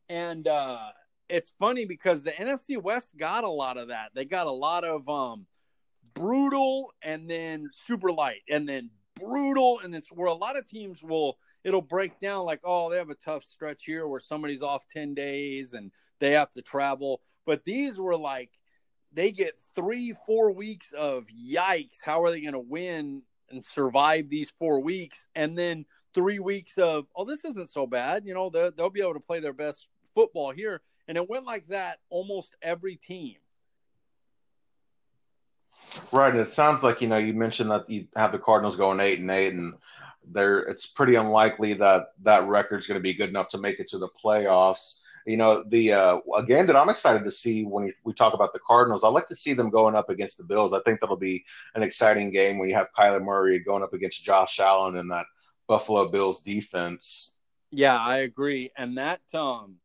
[0.09, 0.89] and uh
[1.29, 4.11] it's funny because the NFC West got a lot of that.
[4.13, 5.47] They got a lot of um
[6.13, 8.89] brutal and then super light and then
[9.19, 12.97] brutal and it's where a lot of teams will it'll break down like oh they
[12.97, 17.21] have a tough stretch here where somebody's off 10 days and they have to travel
[17.45, 18.51] but these were like
[19.13, 24.29] they get three four weeks of yikes how are they going to win and survive
[24.29, 28.49] these four weeks and then three weeks of oh this isn't so bad you know
[28.49, 32.55] they'll, be able to play their best football here and it went like that almost
[32.61, 33.35] every team.
[36.11, 38.99] Right, and it sounds like you know you mentioned that you have the Cardinals going
[38.99, 39.73] eight and eight, and
[40.29, 43.87] there it's pretty unlikely that that record's going to be good enough to make it
[43.89, 44.99] to the playoffs.
[45.27, 48.53] You know, the uh, a game that I'm excited to see when we talk about
[48.53, 50.71] the Cardinals, I like to see them going up against the Bills.
[50.71, 51.43] I think that'll be
[51.75, 55.25] an exciting game when you have Kyler Murray going up against Josh Allen and that
[55.67, 57.37] Buffalo Bills defense.
[57.71, 59.79] Yeah, I agree, and that um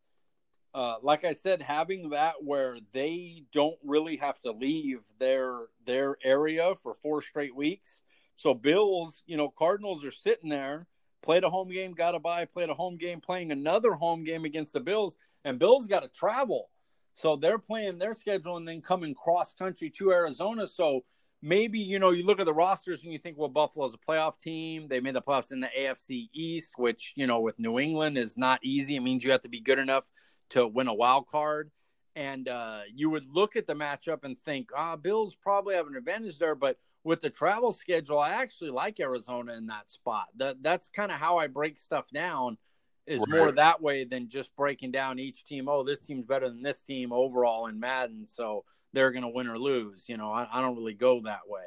[0.74, 6.16] uh, like I said, having that where they don't really have to leave their their
[6.22, 8.00] area for four straight weeks.
[8.36, 10.86] So Bills, you know, Cardinals are sitting there,
[11.22, 14.44] played a home game, got a bye, played a home game, playing another home game
[14.44, 16.68] against the Bills, and Bills got to travel.
[17.14, 20.66] So they're playing their schedule and then coming cross country to Arizona.
[20.66, 21.04] So
[21.42, 24.38] maybe you know you look at the rosters and you think, well, Buffalo's a playoff
[24.38, 24.86] team.
[24.88, 28.36] They made the playoffs in the AFC East, which you know with New England is
[28.36, 28.96] not easy.
[28.96, 30.04] It means you have to be good enough
[30.50, 31.70] to win a wild card.
[32.14, 35.96] And uh, you would look at the matchup and think, ah, Bills probably have an
[35.96, 36.54] advantage there.
[36.54, 40.26] But with the travel schedule, I actually like Arizona in that spot.
[40.36, 42.58] That that's kind of how I break stuff down.
[43.04, 43.30] Is right.
[43.30, 45.68] more that way than just breaking down each team.
[45.68, 49.48] Oh, this team's better than this team overall in Madden, so they're going to win
[49.48, 50.08] or lose.
[50.08, 51.64] You know, I, I don't really go that way.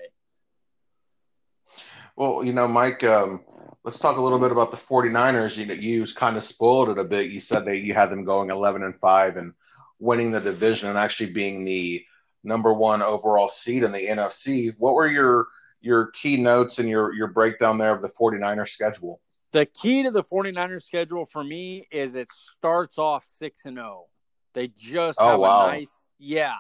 [2.15, 3.43] Well, you know, Mike, um,
[3.83, 5.57] let's talk a little bit about the 49ers.
[5.57, 7.31] You know, you kind of spoiled it a bit.
[7.31, 9.53] You said that you had them going 11 and 5 and
[9.99, 12.05] winning the division and actually being the
[12.45, 14.73] number one overall seed in the NFC.
[14.77, 15.47] What were your
[15.81, 19.21] your key notes and your your breakdown there of the 49er schedule?
[19.51, 22.27] The key to the 49ers schedule for me is it
[22.57, 24.05] starts off 6 and 0.
[24.53, 25.67] They just oh, have wow.
[25.67, 26.55] a nice yeah.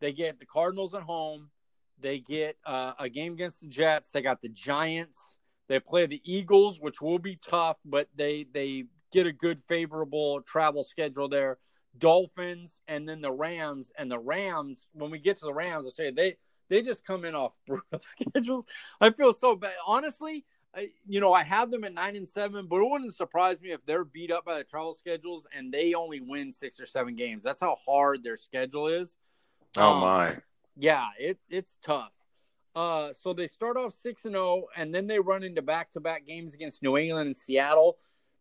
[0.00, 1.50] They get the Cardinals at home.
[2.00, 4.10] They get uh, a game against the Jets.
[4.10, 5.38] They got the Giants.
[5.68, 10.40] They play the Eagles, which will be tough, but they they get a good favorable
[10.42, 11.58] travel schedule there.
[11.98, 14.86] Dolphins and then the Rams and the Rams.
[14.92, 16.36] When we get to the Rams, I say they
[16.68, 18.66] they just come in off brutal schedules.
[19.00, 19.74] I feel so bad.
[19.86, 23.60] Honestly, I, you know, I have them at nine and seven, but it wouldn't surprise
[23.60, 26.86] me if they're beat up by the travel schedules and they only win six or
[26.86, 27.42] seven games.
[27.42, 29.16] That's how hard their schedule is.
[29.76, 30.36] Oh um, my!
[30.76, 32.12] Yeah, it it's tough.
[32.74, 35.90] Uh, so they start off six and zero, oh, and then they run into back
[35.92, 37.98] to back games against New England and Seattle.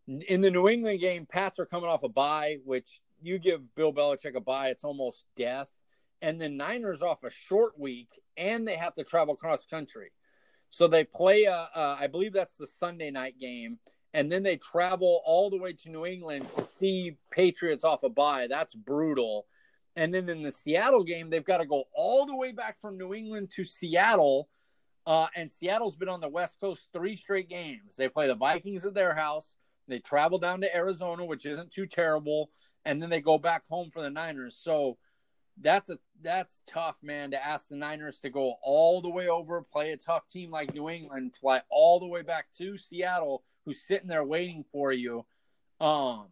[0.08, 3.93] In the New England game, Pats are coming off a bye, which you give Bill
[3.93, 5.67] Belichick a bye, it's almost death.
[6.22, 10.11] And then Niners off a short week, and they have to travel cross country.
[10.70, 13.80] So they play, a, a, I believe that's the Sunday night game,
[14.13, 18.09] and then they travel all the way to New England to see Patriots off a
[18.09, 18.47] bye.
[18.49, 19.45] That's brutal.
[19.95, 22.97] And then in the Seattle game, they've got to go all the way back from
[22.97, 24.49] New England to Seattle.
[25.05, 27.95] Uh, and Seattle's been on the West Coast three straight games.
[27.95, 29.55] They play the Vikings at their house.
[29.90, 32.52] They travel down to Arizona, which isn't too terrible,
[32.86, 34.60] and then they go back home for the Niners.
[34.62, 34.98] So
[35.62, 39.62] that's a that's tough, man, to ask the Niners to go all the way over,
[39.62, 43.82] play a tough team like New England, fly all the way back to Seattle, who's
[43.82, 45.26] sitting there waiting for you.
[45.80, 46.28] Um,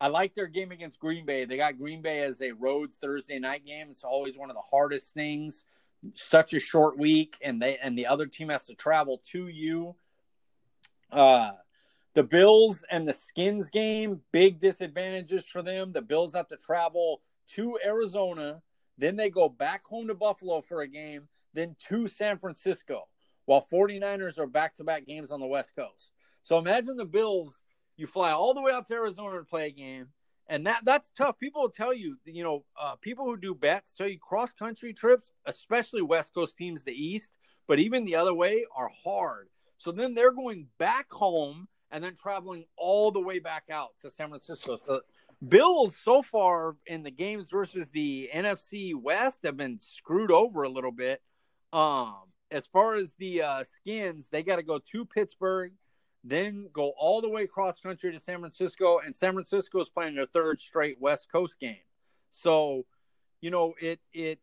[0.00, 1.44] I like their game against Green Bay.
[1.44, 3.88] They got Green Bay as a road Thursday night game.
[3.90, 5.64] It's always one of the hardest things.
[6.14, 9.94] Such a short week, and they and the other team has to travel to you.
[11.10, 11.52] Uh,
[12.14, 15.92] the Bills and the Skins game, big disadvantages for them.
[15.92, 17.22] The Bills have to travel
[17.54, 18.62] to Arizona,
[18.98, 23.08] then they go back home to Buffalo for a game, then to San Francisco,
[23.46, 26.12] while 49ers are back to back games on the West Coast.
[26.44, 27.62] So imagine the Bills,
[27.96, 30.08] you fly all the way out to Arizona to play a game.
[30.48, 31.38] And that that's tough.
[31.38, 34.92] People will tell you, you know, uh, people who do bets tell you cross country
[34.92, 37.32] trips, especially West Coast teams, the East,
[37.68, 39.48] but even the other way are hard.
[39.78, 44.10] So then they're going back home and then traveling all the way back out to
[44.10, 44.78] San Francisco.
[44.84, 45.02] So
[45.46, 50.68] Bills so far in the games versus the NFC West have been screwed over a
[50.68, 51.20] little bit.
[51.72, 52.16] Um,
[52.50, 55.72] as far as the uh, skins, they got to go to Pittsburgh,
[56.24, 60.14] then go all the way cross country to San Francisco, and San Francisco is playing
[60.14, 61.76] their third straight West Coast game.
[62.30, 62.86] So,
[63.40, 64.38] you know, it it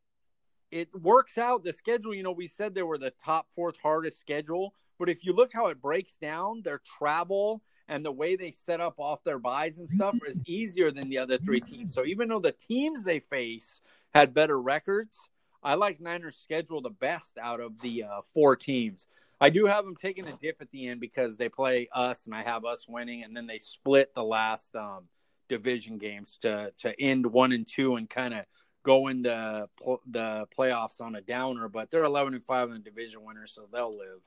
[0.70, 1.64] it works out.
[1.64, 5.26] The schedule, you know, we said they were the top fourth hardest schedule, but if
[5.26, 9.24] you look how it breaks down, their travel and the way they set up off
[9.24, 11.94] their byes and stuff is easier than the other three teams.
[11.94, 13.82] So even though the teams they face
[14.14, 15.18] had better records,
[15.64, 19.08] I like Niners' schedule the best out of the uh, four teams.
[19.42, 22.36] I do have them taking a dip at the end because they play us, and
[22.36, 25.06] I have us winning, and then they split the last um,
[25.50, 28.46] division games to to end one and two and kind of
[28.84, 31.68] go into pl- the playoffs on a downer.
[31.68, 34.22] But they're eleven and five in the division winners, so they'll live.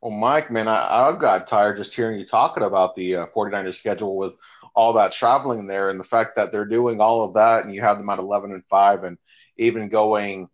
[0.00, 3.74] Well, Mike, man, I, I got tired just hearing you talking about the uh, 49ers
[3.74, 4.34] schedule with
[4.74, 7.80] all that traveling there and the fact that they're doing all of that and you
[7.80, 9.18] have them at 11 and 5 and
[9.56, 10.48] even going,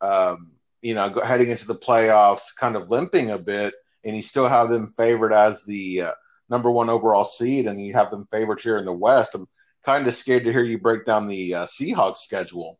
[0.00, 4.48] um, you know, heading into the playoffs kind of limping a bit and you still
[4.48, 6.12] have them favored as the uh,
[6.48, 9.34] number one overall seed and you have them favored here in the West.
[9.34, 9.46] I'm
[9.84, 12.78] kind of scared to hear you break down the uh, Seahawks schedule.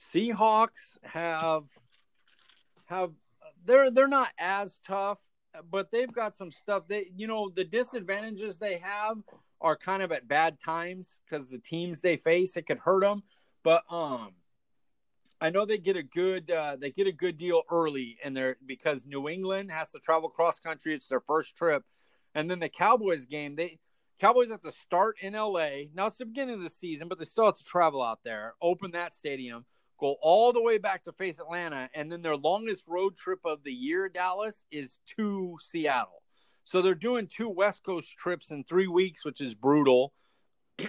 [0.00, 1.64] Seahawks have
[2.86, 3.10] have
[3.66, 5.18] they're they're not as tough,
[5.70, 6.86] but they've got some stuff.
[6.88, 9.18] They you know the disadvantages they have
[9.60, 13.22] are kind of at bad times because the teams they face it could hurt them.
[13.62, 14.32] But um,
[15.40, 18.56] I know they get a good uh, they get a good deal early in there
[18.64, 20.94] because New England has to travel cross country.
[20.94, 21.84] It's their first trip,
[22.34, 23.78] and then the Cowboys game they.
[24.18, 25.88] Cowboys have to start in LA.
[25.92, 28.54] Now it's the beginning of the season, but they still have to travel out there,
[28.62, 29.66] open that stadium
[29.98, 33.62] go all the way back to face Atlanta, and then their longest road trip of
[33.64, 36.22] the year, Dallas, is to Seattle.
[36.64, 40.12] So they're doing two West Coast trips in three weeks, which is brutal.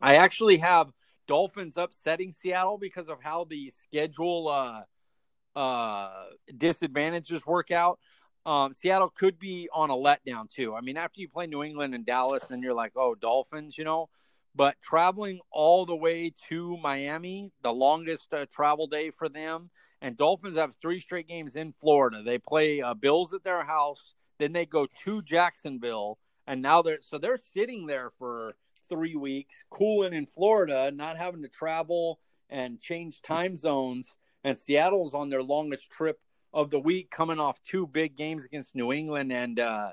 [0.00, 0.90] I actually have
[1.26, 6.24] Dolphins upsetting Seattle because of how the schedule uh, uh,
[6.56, 7.98] disadvantages work out.
[8.46, 10.74] Um, Seattle could be on a letdown too.
[10.74, 13.84] I mean, after you play New England and Dallas, then you're like, oh, Dolphins, you
[13.84, 14.08] know.
[14.56, 20.16] But traveling all the way to Miami, the longest uh, travel day for them, and
[20.16, 22.22] Dolphins have three straight games in Florida.
[22.22, 27.00] They play uh, Bills at their house, then they go to Jacksonville, and now they're
[27.00, 28.54] so they're sitting there for
[28.88, 34.16] three weeks, cooling in Florida, not having to travel and change time zones.
[34.44, 36.20] And Seattle's on their longest trip
[36.52, 39.92] of the week, coming off two big games against New England and uh,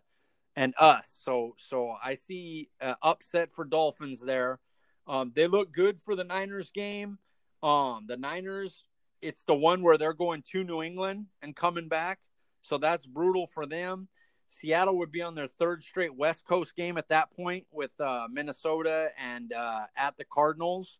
[0.55, 1.09] and us.
[1.23, 4.59] So so I see uh, upset for Dolphins there.
[5.07, 7.17] Um, they look good for the Niners game.
[7.63, 8.85] Um, the Niners,
[9.21, 12.19] it's the one where they're going to New England and coming back,
[12.61, 14.07] so that's brutal for them.
[14.47, 18.27] Seattle would be on their third straight West Coast game at that point with uh,
[18.29, 20.99] Minnesota and uh, at the Cardinals.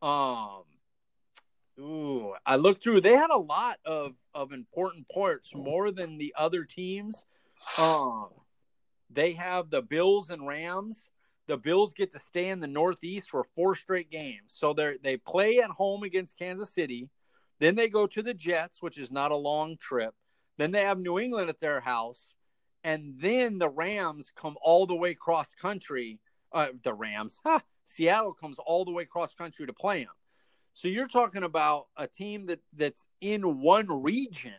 [0.00, 0.62] Um,
[1.80, 3.00] ooh, I looked through.
[3.00, 7.24] They had a lot of of important parts, more than the other teams.
[7.76, 8.28] Um,
[9.10, 11.10] they have the Bills and Rams.
[11.46, 14.48] The Bills get to stay in the Northeast for four straight games.
[14.48, 17.08] So they they play at home against Kansas City.
[17.58, 20.14] Then they go to the Jets, which is not a long trip.
[20.58, 22.36] Then they have New England at their house.
[22.84, 26.20] And then the Rams come all the way cross country.
[26.52, 30.12] Uh, the Rams, huh, Seattle comes all the way cross country to play them.
[30.74, 34.52] So you're talking about a team that that's in one region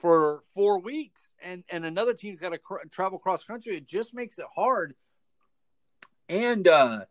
[0.00, 3.76] for four weeks, and and another team's got to cr- travel cross country.
[3.76, 4.94] It just makes it hard.
[6.28, 7.04] And uh,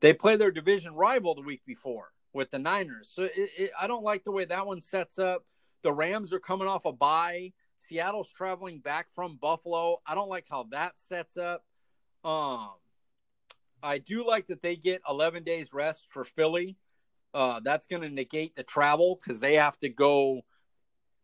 [0.00, 3.10] they play their division rival the week before with the Niners.
[3.12, 5.44] So it, it, I don't like the way that one sets up.
[5.82, 7.52] The Rams are coming off a bye.
[7.78, 10.00] Seattle's traveling back from Buffalo.
[10.06, 11.64] I don't like how that sets up.
[12.24, 12.70] Um,
[13.82, 16.76] I do like that they get 11 days rest for Philly.
[17.34, 20.42] Uh, that's going to negate the travel because they have to go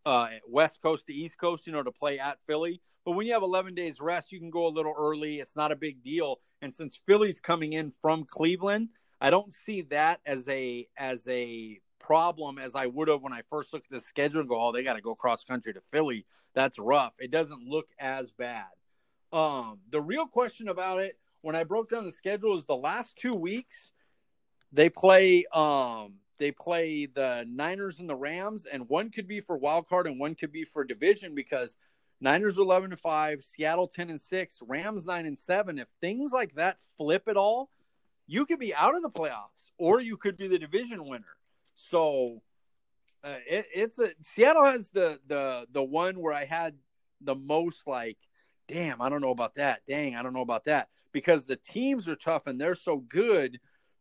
[0.09, 2.81] uh, West Coast to East Coast, you know, to play at Philly.
[3.05, 5.39] But when you have 11 days rest, you can go a little early.
[5.39, 6.41] It's not a big deal.
[6.63, 8.89] And since Philly's coming in from Cleveland,
[9.21, 13.43] I don't see that as a as a problem as I would have when I
[13.51, 15.83] first looked at the schedule and go, oh, they got to go cross country to
[15.93, 16.25] Philly.
[16.55, 17.13] That's rough.
[17.19, 18.65] It doesn't look as bad.
[19.31, 23.17] Um, the real question about it when I broke down the schedule is the last
[23.17, 23.93] two weeks
[24.73, 29.57] they play um they play the Niners and the Rams, and one could be for
[29.57, 31.77] wild card and one could be for division because
[32.21, 35.79] Niners eleven and five, Seattle ten and six, Rams nine and seven.
[35.79, 37.71] If things like that flip at all,
[38.27, 41.37] you could be out of the playoffs, or you could be the division winner.
[41.75, 42.43] So
[43.23, 46.75] uh, it, it's a Seattle has the the the one where I had
[47.21, 48.19] the most like,
[48.69, 49.81] damn, I don't know about that.
[49.89, 53.61] Dang, I don't know about that because the teams are tough and they're so good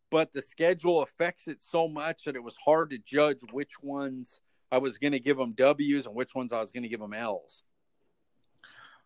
[0.10, 4.40] but the schedule affects it so much that it was hard to judge which ones
[4.72, 7.00] I was going to give them W's and which ones I was going to give
[7.00, 7.64] them L's.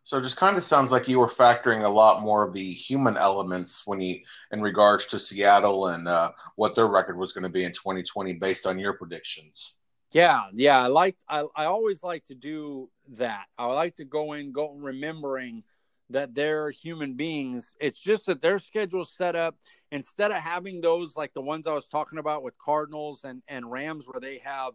[0.04, 2.74] So it just kind of sounds like you were factoring a lot more of the
[2.74, 4.22] human elements when you,
[4.52, 8.34] in regards to Seattle and uh, what their record was going to be in 2020
[8.34, 9.76] based on your predictions.
[10.12, 13.46] Yeah, yeah, I like I, I always like to do that.
[13.58, 15.64] I like to go in, go remembering
[16.10, 17.76] that they're human beings.
[17.80, 19.56] It's just that their schedule's set up
[19.92, 23.72] instead of having those like the ones I was talking about with Cardinals and, and
[23.72, 24.74] Rams where they have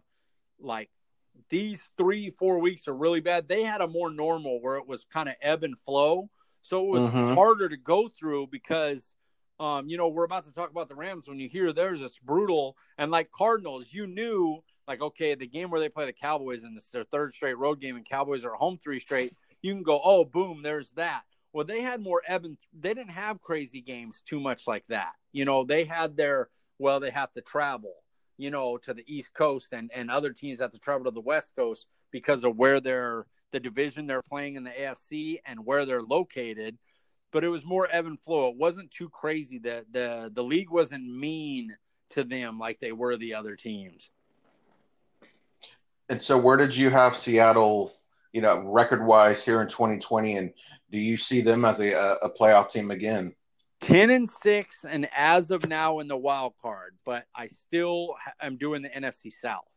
[0.59, 0.91] like
[1.51, 3.49] these three, four weeks are really bad.
[3.49, 6.31] They had a more normal where it was kind of ebb and flow.
[6.63, 7.35] So it was mm-hmm.
[7.35, 9.15] harder to go through because
[9.59, 11.29] um, you know, we're about to talk about the Rams.
[11.29, 12.77] When you hear theirs, it's brutal.
[12.99, 16.77] And like Cardinals, you knew like, okay, the game where they play the Cowboys and
[16.77, 20.01] it's their third straight road game and Cowboys are home three straight, you can go,
[20.05, 21.23] oh, boom, there's that.
[21.57, 25.13] Well, they had more ebb and they didn't have crazy games too much like that.
[25.33, 27.95] You know, they had their well, they have to travel,
[28.37, 31.21] you know, to the East Coast and and other teams have to travel to the
[31.23, 35.87] West Coast because of where they're the division they're playing in the AFC and where
[35.87, 36.77] they're located.
[37.33, 38.51] But it was more ebb and flow.
[38.51, 39.59] It wasn't too crazy.
[39.59, 41.75] The the the league wasn't mean
[42.11, 44.11] to them like they were the other teams.
[46.11, 47.91] And so, where did you have Seattle,
[48.37, 50.37] you know, record wise here in 2020?
[50.37, 50.53] And
[50.93, 53.35] do you see them as a, a playoff team again?
[53.81, 58.57] 10 and 6 and as of now in the wild card but i still am
[58.57, 59.69] doing the nfc south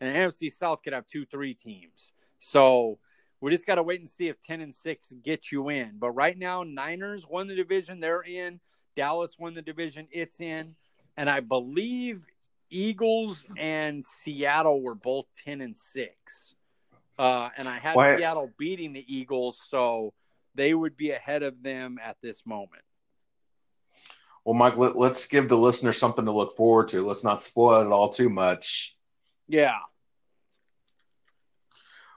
[0.00, 2.98] and the nfc south could have two three teams so
[3.40, 6.10] we just got to wait and see if 10 and 6 get you in but
[6.10, 8.58] right now niners won the division they're in
[8.96, 10.68] dallas won the division it's in
[11.16, 12.26] and i believe
[12.68, 16.55] eagles and seattle were both 10 and 6
[17.18, 20.12] uh, and i had seattle beating the eagles so
[20.56, 22.82] they would be ahead of them at this moment.
[24.44, 27.02] Well, Mike, let, us give the listener something to look forward to.
[27.02, 28.96] Let's not spoil it all too much.
[29.48, 29.78] Yeah.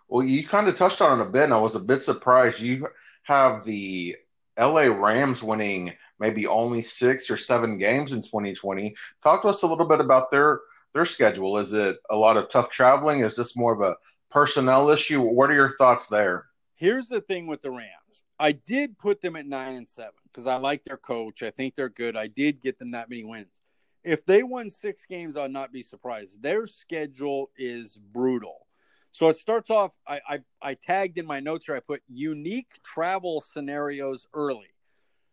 [0.07, 2.61] Well, you kind of touched on it a bit, and I was a bit surprised.
[2.61, 2.87] You
[3.23, 4.15] have the
[4.57, 8.95] LA Rams winning maybe only six or seven games in 2020.
[9.23, 10.61] Talk to us a little bit about their
[10.93, 11.57] their schedule.
[11.57, 13.19] Is it a lot of tough traveling?
[13.19, 13.95] Is this more of a
[14.29, 15.21] personnel issue?
[15.21, 16.45] What are your thoughts there?
[16.75, 18.23] Here's the thing with the Rams.
[18.39, 21.43] I did put them at nine and seven because I like their coach.
[21.43, 22.15] I think they're good.
[22.15, 23.61] I did get them that many wins.
[24.03, 26.41] If they won six games, I'd not be surprised.
[26.41, 28.65] Their schedule is brutal.
[29.11, 29.91] So it starts off.
[30.07, 31.75] I, I I tagged in my notes here.
[31.75, 34.69] I put unique travel scenarios early.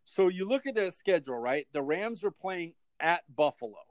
[0.05, 1.67] So you look at the schedule, right?
[1.73, 3.86] The Rams are playing at Buffalo.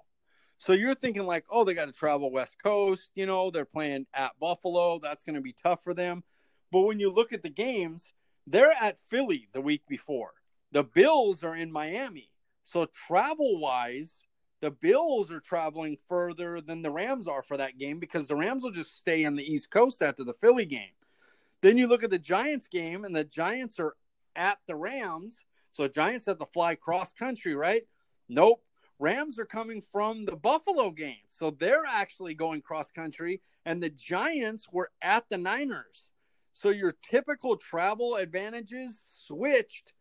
[0.65, 3.11] So you're thinking like, oh, they got to travel West Coast.
[3.13, 4.97] You know, they're playing at Buffalo.
[4.97, 6.23] That's going to be tough for them.
[6.71, 8.13] But when you look at the games,
[8.47, 10.31] they're at Philly the week before.
[10.71, 12.31] The Bills are in Miami.
[12.63, 14.21] So travel wise,
[14.61, 18.63] the Bills are traveling further than the Rams are for that game because the Rams
[18.63, 20.95] will just stay on the East Coast after the Philly game.
[21.61, 23.95] Then you look at the Giants game, and the Giants are
[24.35, 25.45] at the Rams.
[25.73, 27.83] So Giants have to fly cross country, right?
[28.27, 28.64] Nope.
[28.99, 31.25] Rams are coming from the Buffalo game.
[31.29, 36.11] So they're actually going cross country, and the Giants were at the Niners.
[36.53, 39.93] So your typical travel advantages switched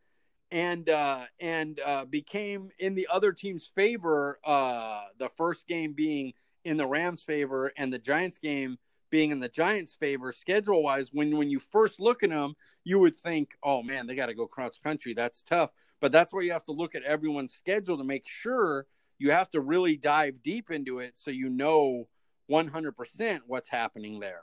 [0.51, 4.39] and uh, and uh, became in the other team's favor.
[4.45, 6.33] Uh, the first game being
[6.65, 8.79] in the Rams' favor, and the Giants' game
[9.15, 11.11] being in the Giants' favor schedule wise.
[11.13, 14.35] When when you first look at them, you would think, "Oh man, they got to
[14.35, 15.15] go cross country.
[15.15, 18.87] That's tough." But that's where you have to look at everyone's schedule to make sure
[19.21, 22.09] you have to really dive deep into it so you know
[22.51, 24.43] 100% what's happening there.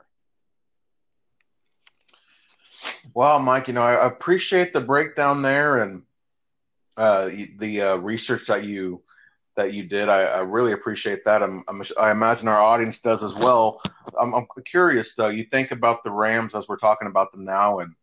[3.14, 6.06] Well, Mike, you know, I appreciate the breakdown there and
[6.96, 9.04] uh, the uh, research that you
[9.62, 10.10] that you did.
[10.10, 11.44] I, I really appreciate that.
[11.44, 13.82] I'm, I'm, i imagine our audience does as well.
[14.20, 15.30] I'm, I'm, curious though.
[15.30, 17.96] You think about the Rams as we're talking about them now, and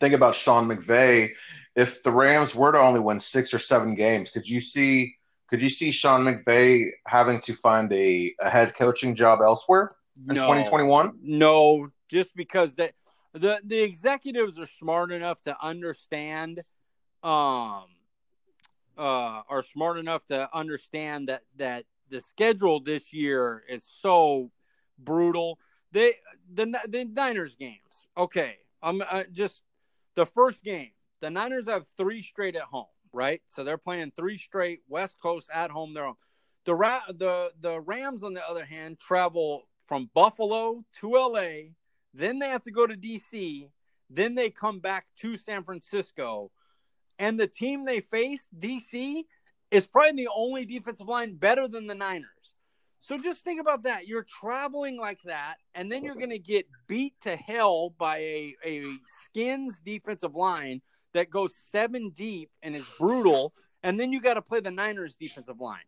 [0.00, 1.30] think about Sean McVay.
[1.74, 5.16] If the Rams were to only win six or seven games, could you see
[5.48, 9.90] could you see Sean McVay having to find a, a head coaching job elsewhere
[10.28, 11.18] in no, 2021?
[11.22, 12.92] No, just because that
[13.32, 16.62] the the executives are smart enough to understand
[17.22, 17.84] um
[18.98, 24.50] uh are smart enough to understand that that the schedule this year is so
[24.98, 25.58] brutal.
[25.92, 26.14] They
[26.52, 28.08] the the Niners games.
[28.16, 29.62] Okay, I'm uh, just
[30.14, 30.90] the first game.
[31.20, 33.42] The Niners have three straight at home, right?
[33.48, 35.94] So they're playing three straight West Coast at home.
[35.94, 36.16] They're home.
[36.64, 41.70] The Ra- the the Rams, on the other hand, travel from Buffalo to LA
[42.14, 43.70] then they have to go to DC.
[44.10, 46.50] Then they come back to San Francisco.
[47.18, 49.24] And the team they face, DC,
[49.70, 52.28] is probably the only defensive line better than the Niners.
[53.00, 54.06] So just think about that.
[54.06, 58.54] You're traveling like that, and then you're going to get beat to hell by a,
[58.64, 58.84] a
[59.24, 60.82] skins defensive line
[61.14, 63.54] that goes seven deep and is brutal.
[63.82, 65.78] And then you got to play the Niners defensive line.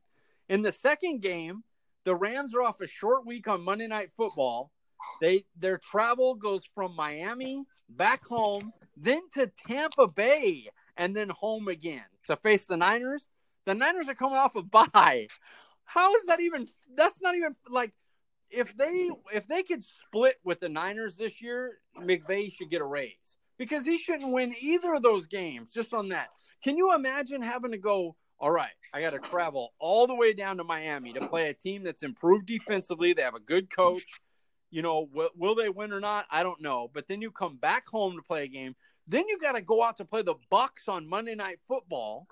[0.48, 1.64] In the second game,
[2.04, 4.70] the Rams are off a short week on Monday Night Football.
[5.20, 10.68] They their travel goes from Miami back home, then to Tampa Bay,
[11.00, 13.26] and then home again to face the Niners.
[13.64, 15.26] The Niners are coming off a bye.
[15.84, 16.68] How is that even?
[16.94, 17.92] That's not even like
[18.50, 22.84] if they if they could split with the Niners this year, McVay should get a
[22.84, 25.72] raise because he shouldn't win either of those games.
[25.72, 26.28] Just on that,
[26.62, 28.14] can you imagine having to go?
[28.38, 31.54] All right, I got to travel all the way down to Miami to play a
[31.54, 33.12] team that's improved defensively.
[33.12, 34.04] They have a good coach
[34.70, 36.26] you know, will, will they win or not?
[36.30, 36.90] I don't know.
[36.92, 38.76] But then you come back home to play a game.
[39.10, 42.28] Then you got to go out to play the Bucs on Monday Night Football.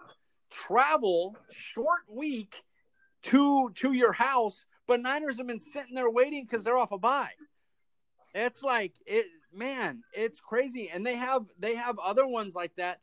[0.48, 2.54] Travel short week
[3.24, 6.98] to to your house, but Niners have been sitting there waiting because they're off a
[6.98, 7.32] bye.
[8.32, 10.04] It's like it, man.
[10.12, 13.00] It's crazy, and they have they have other ones like that.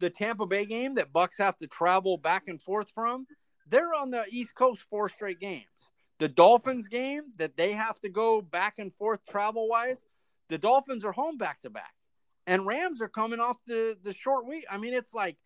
[0.00, 3.26] The Tampa Bay game that Bucs have to travel back and forth from.
[3.66, 5.64] They're on the East Coast four straight games.
[6.18, 10.04] The Dolphins game that they have to go back and forth travel wise,
[10.50, 11.94] the Dolphins are home back to back.
[12.46, 14.64] And Rams are coming off the, the short week.
[14.70, 15.36] I mean, it's like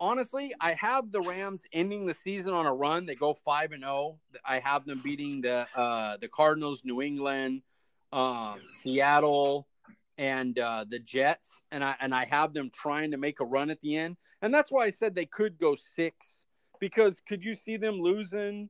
[0.00, 3.06] honestly, I have the Rams ending the season on a run.
[3.06, 3.92] They go five and zero.
[3.92, 4.18] Oh.
[4.44, 7.62] I have them beating the uh, the Cardinals, New England,
[8.12, 9.66] um, Seattle,
[10.18, 13.70] and uh, the Jets, and I and I have them trying to make a run
[13.70, 14.16] at the end.
[14.42, 16.44] And that's why I said they could go six
[16.80, 18.68] because could you see them losing?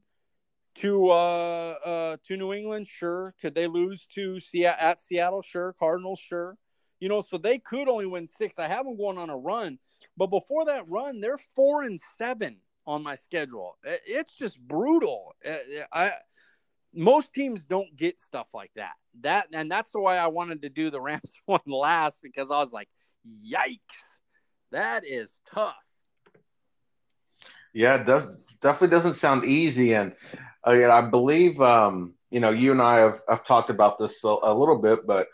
[0.77, 3.33] to uh, uh, to New England, sure.
[3.41, 5.41] Could they lose to Se- at Seattle?
[5.41, 5.73] Sure.
[5.79, 6.57] Cardinals, sure.
[7.05, 8.59] You know, so they could only win six.
[8.59, 9.79] I have them going on a run,
[10.17, 12.57] but before that run, they're four and seven
[12.87, 13.77] on my schedule.
[13.85, 15.35] It's just brutal.
[15.93, 16.13] I
[16.95, 18.95] most teams don't get stuff like that.
[19.21, 22.65] That and that's the why I wanted to do the Rams one last because I
[22.65, 22.89] was like,
[23.47, 24.21] yikes,
[24.73, 25.75] that is tough.
[27.75, 30.15] Yeah, it does definitely doesn't sound easy, and
[30.67, 34.35] uh, I believe um, you know you and I have, have talked about this a,
[34.43, 35.27] a, little bit, but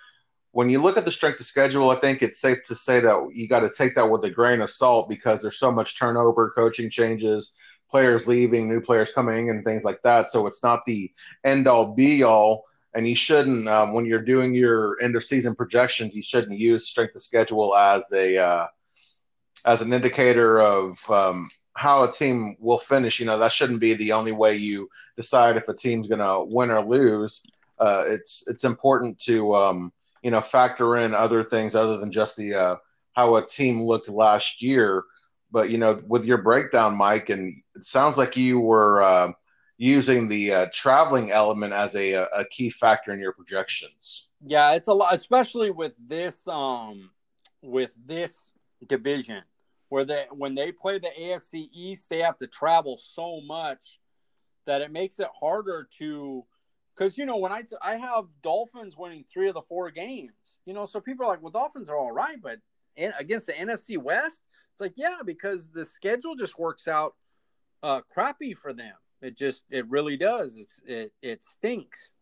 [0.53, 3.31] when you look at the strength of schedule, I think it's safe to say that
[3.33, 6.51] you got to take that with a grain of salt because there's so much turnover,
[6.57, 7.53] coaching changes,
[7.91, 10.31] players leaving, new players coming, and things like that.
[10.31, 11.13] So it's not the
[11.45, 12.65] end all be all.
[12.95, 16.15] and you shouldn't um, when you're doing your end of season projections.
[16.15, 18.67] You shouldn't use strength of schedule as a uh,
[19.65, 23.21] as an indicator of um, how a team will finish.
[23.21, 26.45] You know that shouldn't be the only way you decide if a team's going to
[26.53, 27.43] win or lose.
[27.79, 32.37] Uh, it's it's important to um, you know factor in other things other than just
[32.37, 32.77] the uh,
[33.13, 35.05] how a team looked last year.
[35.51, 39.33] But you know, with your breakdown, Mike, and it sounds like you were uh,
[39.79, 44.29] using the uh, traveling element as a, a key factor in your projections.
[44.45, 47.11] Yeah, it's a lot, especially with this um
[47.63, 48.53] with this
[48.87, 49.43] division
[49.89, 54.01] where they when they play the AFC East, they have to travel so much
[54.67, 56.45] that it makes it harder to
[57.01, 60.75] because you know when I I have Dolphins winning three of the four games, you
[60.75, 62.59] know, so people are like, well, Dolphins are all right, but
[62.97, 67.15] in, against the NFC West, it's like yeah, because the schedule just works out
[67.83, 68.95] uh, crappy for them.
[69.23, 70.59] It just it really does.
[70.59, 72.13] It's it it stinks.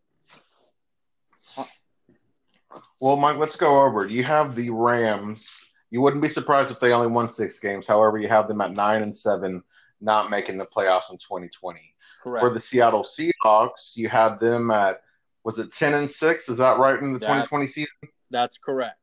[3.01, 4.07] Well, Mike, let's go over.
[4.07, 7.87] You have the Rams you wouldn't be surprised if they only won six games.
[7.87, 9.63] However, you have them at nine and seven,
[10.01, 11.88] not making the playoffs in 2020.
[12.23, 12.43] Correct.
[12.43, 15.03] For the Seattle Seahawks, you had them at
[15.45, 16.49] was it 10 and six?
[16.49, 17.97] Is that right in the 2020 season?
[18.31, 18.97] That's correct.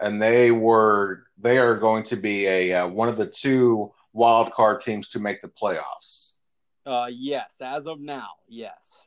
[0.00, 4.52] And they were they are going to be a uh, one of the two wild
[4.52, 6.38] card teams to make the playoffs.
[6.84, 9.06] Uh, yes, as of now, yes.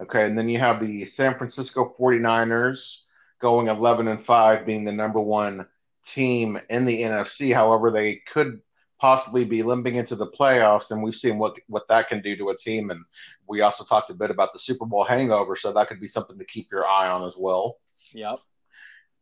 [0.00, 3.04] Okay, and then you have the San Francisco 49ers
[3.40, 5.66] going 11 and 5 being the number 1
[6.04, 7.54] team in the NFC.
[7.54, 8.60] However, they could
[9.02, 12.50] possibly be limping into the playoffs, and we've seen what what that can do to
[12.50, 12.90] a team.
[12.90, 13.04] And
[13.48, 16.38] we also talked a bit about the Super Bowl hangover, so that could be something
[16.38, 17.78] to keep your eye on as well.
[18.14, 18.36] Yep.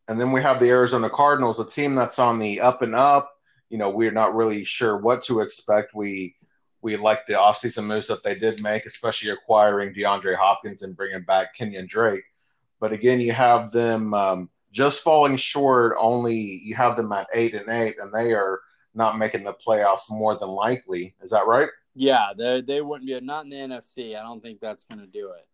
[0.06, 3.32] And then we have the Arizona Cardinals, a team that's on the up and up.
[3.70, 5.94] You know, we're not really sure what to expect.
[5.94, 6.36] We
[6.82, 11.22] we like the offseason moves that they did make, especially acquiring DeAndre Hopkins and bringing
[11.22, 12.24] back Kenyan Drake.
[12.80, 15.96] But again, you have them um, just falling short.
[15.98, 18.60] Only you have them at eight and eight, and they are
[18.94, 21.14] not making the playoffs more than likely.
[21.22, 21.68] Is that right?
[21.94, 24.16] Yeah, they they wouldn't be not in the NFC.
[24.16, 25.46] I don't think that's going to do it.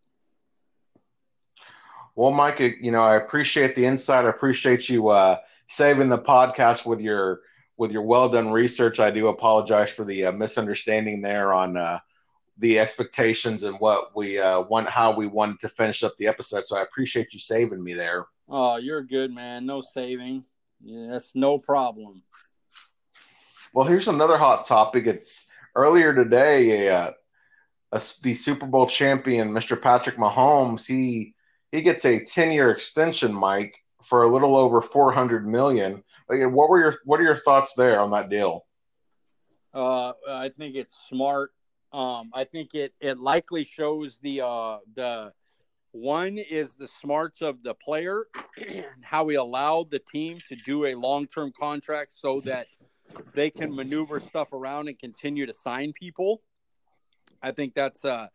[2.14, 4.24] Well, Mike, you know I appreciate the insight.
[4.24, 7.40] I appreciate you uh, saving the podcast with your
[7.76, 9.00] with your well done research.
[9.00, 11.98] I do apologize for the uh, misunderstanding there on uh,
[12.58, 16.66] the expectations and what we uh, want, how we wanted to finish up the episode.
[16.66, 18.26] So I appreciate you saving me there.
[18.48, 19.66] Oh, you're good, man.
[19.66, 20.44] No saving.
[20.82, 22.22] Yeah, that's no problem.
[23.77, 25.07] Well, here's another hot topic.
[25.07, 26.89] It's earlier today.
[26.89, 27.15] A,
[27.93, 29.78] a, the Super Bowl champion, Mr.
[29.78, 31.35] Patrick Mahomes, he
[31.73, 36.03] he gets a 10 year extension, Mike, for a little over 400 million.
[36.27, 38.65] What were your what are your thoughts there on that deal?
[39.74, 41.51] Uh, I think it's smart.
[41.93, 45.35] Um, I think it it likely shows the uh the
[45.93, 48.27] one is the smarts of the player
[48.57, 52.66] and how he allowed the team to do a long term contract so that
[53.34, 56.42] they can maneuver stuff around and continue to sign people.
[57.42, 58.28] I think that's uh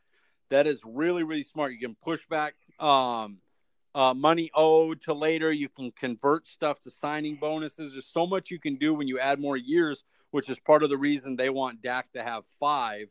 [0.49, 1.73] that is really really smart.
[1.73, 3.39] You can push back um
[3.93, 5.52] uh, money owed to later.
[5.52, 7.91] You can convert stuff to signing bonuses.
[7.91, 10.89] There's so much you can do when you add more years, which is part of
[10.89, 13.07] the reason they want Dak to have five.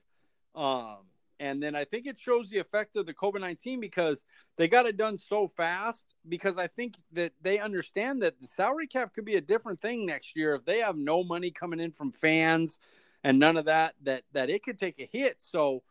[0.54, 1.09] Um,
[1.40, 4.24] and then I think it shows the effect of the COVID 19 because
[4.58, 6.14] they got it done so fast.
[6.28, 10.04] Because I think that they understand that the salary cap could be a different thing
[10.04, 12.78] next year if they have no money coming in from fans
[13.24, 15.36] and none of that, that, that it could take a hit.
[15.38, 15.82] So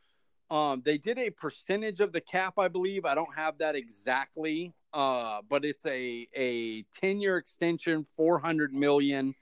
[0.52, 3.06] um, they did a percentage of the cap, I believe.
[3.06, 9.34] I don't have that exactly, uh, but it's a, a 10 year extension, 400 million.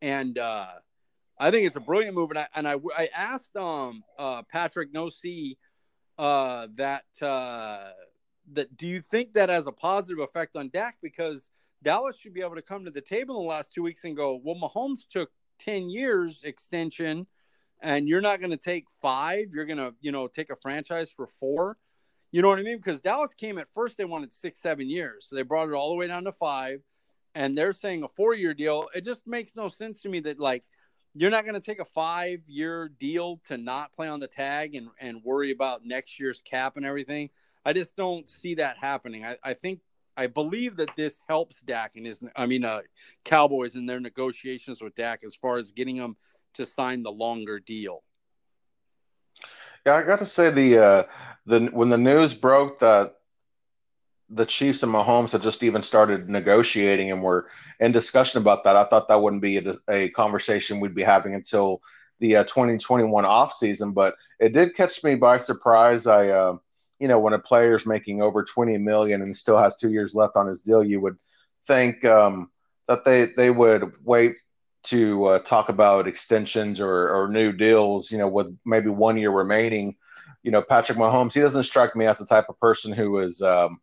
[0.00, 0.66] And, uh,
[1.40, 4.92] I think it's a brilliant move, and I and I, I asked um uh Patrick
[4.92, 5.56] No C
[6.18, 7.90] uh that uh
[8.52, 11.48] that do you think that has a positive effect on Dak because
[11.82, 14.16] Dallas should be able to come to the table in the last two weeks and
[14.16, 17.26] go, well, Mahomes took ten years extension,
[17.80, 19.50] and you're not going to take five.
[19.52, 21.76] You're going to you know take a franchise for four.
[22.30, 22.76] You know what I mean?
[22.76, 25.90] Because Dallas came at first, they wanted six, seven years, so they brought it all
[25.90, 26.80] the way down to five,
[27.34, 28.88] and they're saying a four year deal.
[28.94, 30.64] It just makes no sense to me that like
[31.20, 34.74] you're not going to take a five year deal to not play on the tag
[34.74, 37.30] and, and worry about next year's cap and everything.
[37.64, 39.24] I just don't see that happening.
[39.24, 39.80] I, I think
[40.16, 42.80] I believe that this helps Dak and his I mean uh,
[43.24, 46.16] Cowboys in their negotiations with Dak as far as getting him
[46.54, 48.02] to sign the longer deal.
[49.84, 51.02] Yeah, I got to say the uh,
[51.46, 53.16] the when the news broke that
[54.30, 57.48] the Chiefs and Mahomes had just even started negotiating and were
[57.80, 58.76] in discussion about that.
[58.76, 61.80] I thought that wouldn't be a, a conversation we'd be having until
[62.20, 66.06] the uh, 2021 offseason, but it did catch me by surprise.
[66.06, 66.56] I uh,
[66.98, 70.36] you know, when a player's making over 20 million and still has two years left
[70.36, 71.16] on his deal, you would
[71.66, 72.50] think um,
[72.88, 74.34] that they they would wait
[74.84, 79.30] to uh, talk about extensions or, or new deals, you know, with maybe one year
[79.30, 79.96] remaining.
[80.42, 83.42] You know, Patrick Mahomes, he doesn't strike me as the type of person who is,
[83.42, 83.80] um,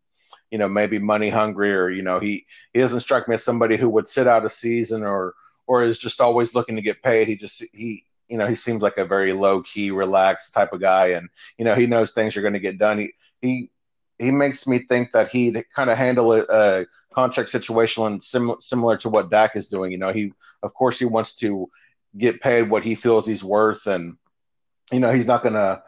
[0.51, 3.77] you know, maybe money hungry or, you know, he, he doesn't strike me as somebody
[3.77, 5.33] who would sit out a season or,
[5.67, 7.27] or is just always looking to get paid.
[7.27, 10.81] He just, he, you know, he seems like a very low key, relaxed type of
[10.81, 11.07] guy.
[11.07, 12.99] And, you know, he knows things are going to get done.
[12.99, 13.71] He, he,
[14.19, 18.59] he makes me think that he'd kind of handle a, a contract situation and sim-
[18.59, 19.91] similar to what Dak is doing.
[19.91, 21.69] You know, he of course he wants to
[22.17, 24.17] get paid what he feels he's worth, and
[24.91, 25.83] you know he's not gonna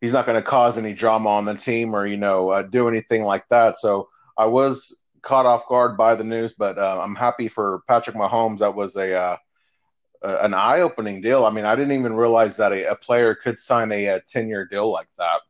[0.00, 3.24] he's not gonna cause any drama on the team or you know uh, do anything
[3.24, 3.78] like that.
[3.78, 8.16] So I was caught off guard by the news, but uh, I'm happy for Patrick
[8.16, 8.58] Mahomes.
[8.58, 9.36] That was a uh,
[10.22, 11.44] an eye-opening deal.
[11.44, 14.66] I mean, I didn't even realize that a, a player could sign a, a 10-year
[14.66, 15.40] deal like that.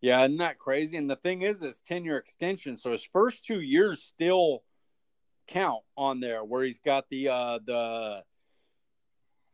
[0.00, 0.96] Yeah, isn't that crazy?
[0.96, 2.76] And the thing is, it's 10 year extension.
[2.76, 4.62] So his first two years still
[5.48, 8.22] count on there where he's got the uh the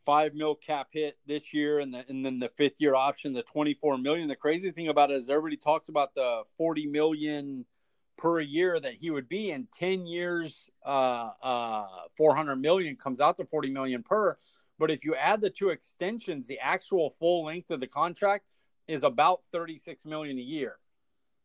[0.06, 3.42] five mil cap hit this year and the, and then the fifth year option, the
[3.42, 4.28] 24 million.
[4.28, 7.66] The crazy thing about it is everybody talks about the 40 million
[8.16, 13.36] per year that he would be in 10 years, uh, uh, 400 million comes out
[13.36, 14.38] to 40 million per.
[14.78, 18.44] But if you add the two extensions, the actual full length of the contract
[18.86, 20.76] is about 36 million a year.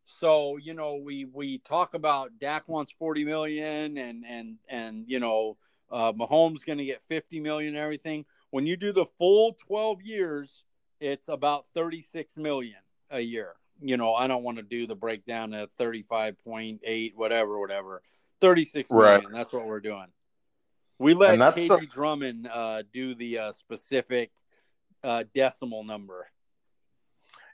[0.05, 5.19] So, you know, we we talk about Dak wants 40 million and and and you
[5.19, 5.57] know,
[5.91, 8.25] uh Mahomes going to get 50 million and everything.
[8.49, 10.63] When you do the full 12 years,
[10.99, 13.53] it's about 36 million a year.
[13.81, 18.01] You know, I don't want to do the breakdown at 35.8 whatever whatever.
[18.41, 19.07] 36 million.
[19.07, 19.25] Right.
[19.31, 20.07] That's what we're doing.
[20.99, 24.31] We let KD a- Drummond uh, do the uh, specific
[25.03, 26.27] uh, decimal number.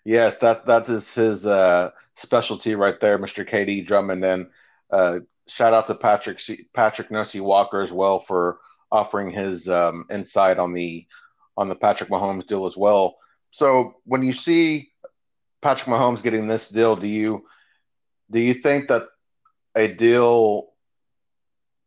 [0.03, 3.47] Yes, that that is his uh, specialty right there, Mr.
[3.47, 4.23] KD Drummond.
[4.23, 4.47] And
[4.91, 6.41] uh, shout out to Patrick
[6.73, 8.59] Patrick Nosey Walker as well for
[8.91, 11.05] offering his um, insight on the
[11.55, 13.17] on the Patrick Mahomes deal as well.
[13.51, 14.91] So when you see
[15.61, 17.45] Patrick Mahomes getting this deal, do you
[18.31, 19.03] do you think that
[19.75, 20.67] a deal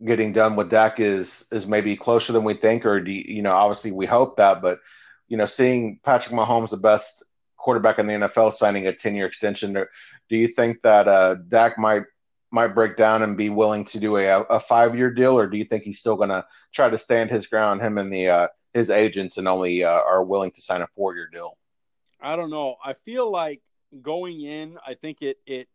[0.05, 3.43] getting done with Dak is is maybe closer than we think, or do you, you
[3.43, 4.81] know obviously we hope that, but
[5.29, 7.25] you know seeing Patrick Mahomes the best
[7.57, 9.75] quarterback in the NFL signing a 10 year extension.
[9.75, 12.03] Do you think that uh, Dak might
[12.51, 15.57] might break down and be willing to do a, a five year deal, or do
[15.57, 18.49] you think he's still going to try to stand his ground, him and the uh,
[18.75, 21.57] his agents, and only uh, are willing to sign a four year deal?
[22.21, 22.77] I don't know.
[22.85, 23.63] I feel like
[24.03, 25.69] going in, I think it it.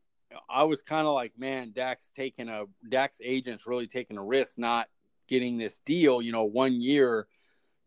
[0.49, 4.57] I was kind of like, man, Dak's taking a Dak's agents really taking a risk,
[4.57, 4.89] not
[5.27, 6.22] getting this deal.
[6.22, 7.27] You know, one year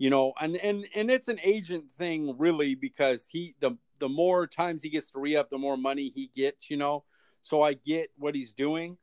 [0.00, 4.46] you know and and and it's an agent thing really because he the the more
[4.46, 7.04] times he gets to re up, the more money he gets, you know.
[7.48, 8.96] So I get what he's doing,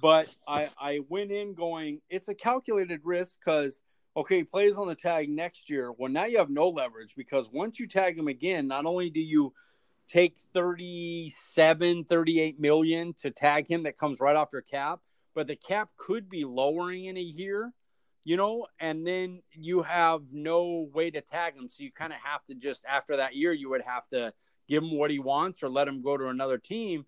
[0.00, 3.82] but I I went in going it's a calculated risk because
[4.16, 5.92] okay, plays on the tag next year.
[5.92, 9.20] Well, now you have no leverage because once you tag him again, not only do
[9.20, 9.52] you
[10.08, 14.98] take 37 38 million to tag him that comes right off your cap
[15.36, 17.72] but the cap could be lowering in a year
[18.24, 21.68] you know, and then you have no way to tag him.
[21.68, 24.32] So you kind of have to just after that year, you would have to
[24.68, 27.06] give him what he wants or let him go to another team.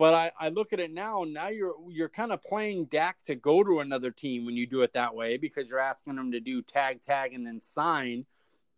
[0.00, 1.26] But I, I look at it now.
[1.28, 4.80] Now you're you're kind of playing Dak to go to another team when you do
[4.80, 8.24] it that way because you're asking him to do tag tag and then sign.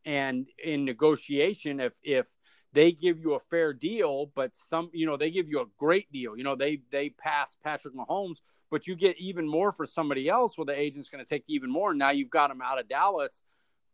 [0.05, 2.27] And in negotiation, if if
[2.73, 6.11] they give you a fair deal, but some, you know, they give you a great
[6.11, 6.37] deal.
[6.37, 8.39] You know, they they pass Patrick Mahomes,
[8.69, 10.59] but you get even more for somebody else.
[10.59, 11.95] Well, the agent's going to take even more.
[11.95, 13.43] Now you've got him out of Dallas,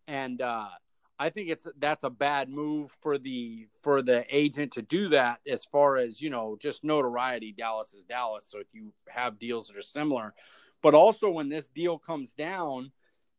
[0.06, 0.68] and uh,
[1.18, 5.40] I think it's that's a bad move for the for the agent to do that.
[5.46, 7.52] As far as you know, just notoriety.
[7.52, 10.34] Dallas is Dallas, so if you have deals that are similar,
[10.82, 12.92] but also when this deal comes down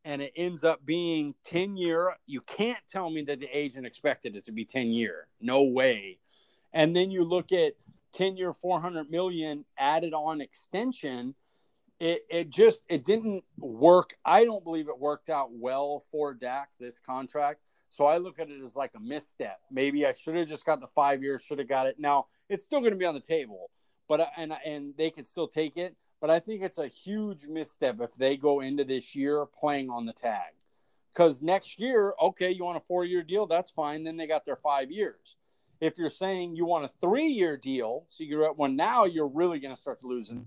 [0.05, 4.35] and it ends up being 10 year you can't tell me that the agent expected
[4.35, 6.19] it to be 10 year no way
[6.73, 7.73] and then you look at
[8.13, 11.35] 10 year 400 million added on extension
[11.99, 16.69] it, it just it didn't work i don't believe it worked out well for dak
[16.79, 17.59] this contract
[17.89, 20.79] so i look at it as like a misstep maybe i should have just got
[20.79, 23.19] the five years should have got it now it's still going to be on the
[23.19, 23.69] table
[24.07, 28.01] but and and they can still take it but I think it's a huge misstep
[28.01, 30.53] if they go into this year playing on the tag.
[31.13, 34.03] Because next year, okay, you want a four year deal, that's fine.
[34.03, 35.37] Then they got their five years.
[35.81, 39.27] If you're saying you want a three year deal, so you're at one now, you're
[39.27, 40.45] really going to start losing.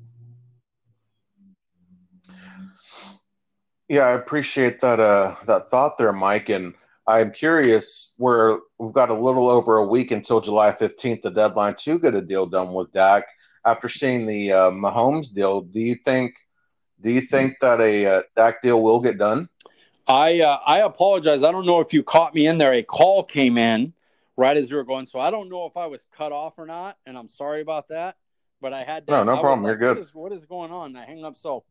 [3.89, 6.49] Yeah, I appreciate that uh, that thought there, Mike.
[6.49, 6.75] And
[7.07, 8.15] I'm curious.
[8.19, 12.15] We're we've got a little over a week until July 15th, the deadline to get
[12.15, 13.25] a deal done with Dak.
[13.65, 16.35] After seeing the uh, Mahomes deal, do you think
[17.01, 19.49] do you think that a uh, Dak deal will get done?
[20.07, 21.43] I uh, I apologize.
[21.43, 22.73] I don't know if you caught me in there.
[22.73, 23.93] A call came in
[24.37, 26.67] right as we were going, so I don't know if I was cut off or
[26.67, 28.17] not, and I'm sorry about that.
[28.61, 29.63] But I had to, no, no problem.
[29.63, 29.97] Like, You're good.
[29.97, 30.97] What is, what is going on?
[30.97, 31.37] I hang up.
[31.37, 31.65] So,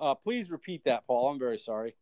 [0.00, 1.30] uh, please repeat that, Paul.
[1.30, 1.94] I'm very sorry.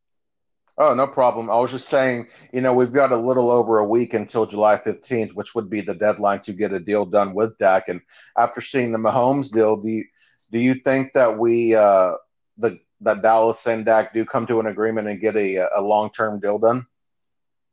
[0.76, 1.50] Oh, no problem.
[1.50, 4.76] I was just saying, you know, we've got a little over a week until July
[4.76, 7.88] 15th, which would be the deadline to get a deal done with Dak.
[7.88, 8.00] And
[8.36, 10.04] after seeing the Mahomes deal, do you,
[10.50, 12.14] do you think that we, uh,
[12.58, 16.10] the that Dallas and Dak do come to an agreement and get a, a long
[16.10, 16.86] term deal done?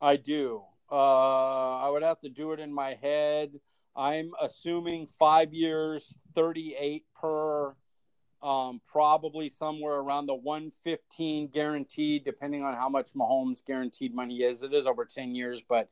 [0.00, 0.62] I do.
[0.90, 3.52] Uh, I would have to do it in my head.
[3.96, 7.74] I'm assuming five years, 38 per
[8.42, 14.62] um, probably somewhere around the 115 guaranteed, depending on how much Mahomes guaranteed money is.
[14.62, 15.88] It is over 10 years, but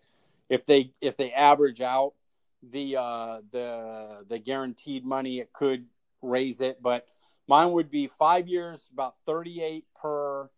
[0.48, 2.14] if they if they average out
[2.62, 5.86] the uh, the the guaranteed money, it could
[6.22, 6.82] raise it.
[6.82, 7.06] But
[7.46, 10.50] mine would be five years, about 38 per,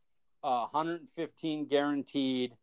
[0.43, 2.57] uh, 115 guaranteed,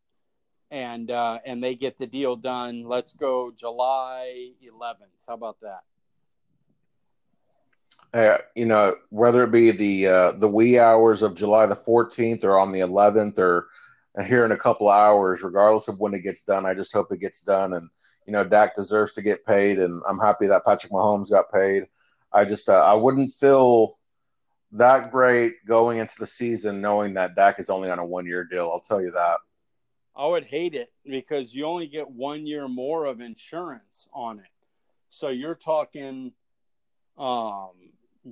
[0.72, 2.84] and uh, and they get the deal done.
[2.84, 5.28] Let's go July 11th.
[5.28, 5.82] How about that?
[8.14, 12.44] Uh, you know, whether it be the uh, the wee hours of July the 14th
[12.44, 13.68] or on the 11th or
[14.26, 17.20] here in a couple hours, regardless of when it gets done, I just hope it
[17.20, 17.74] gets done.
[17.74, 17.90] And
[18.26, 21.88] you know, Dak deserves to get paid, and I'm happy that Patrick Mahomes got paid.
[22.34, 23.98] I just uh, I wouldn't feel
[24.72, 28.44] that great going into the season knowing that Dak is only on a one year
[28.44, 28.70] deal.
[28.72, 29.38] I'll tell you that.
[30.16, 34.46] I would hate it because you only get one year more of insurance on it.
[35.10, 36.34] So you're talking
[37.18, 37.72] um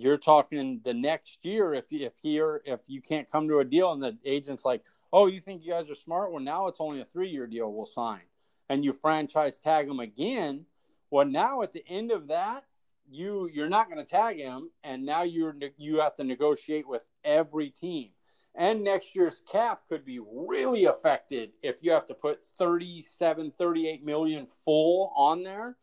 [0.02, 3.92] you're talking the next year if if here if you can't come to a deal
[3.92, 4.84] and the agent's like,
[5.14, 6.32] oh, you think you guys are smart?
[6.32, 8.22] Well, now it's only a three year deal we'll sign,
[8.70, 10.66] and you franchise tag them again.
[11.10, 12.66] Well, now at the end of that,
[13.10, 17.06] you you're not going to tag him, and now you're you have to negotiate with
[17.24, 18.10] every team.
[18.56, 24.04] And next year's cap could be really affected if you have to put 37, 38
[24.04, 25.78] million full on there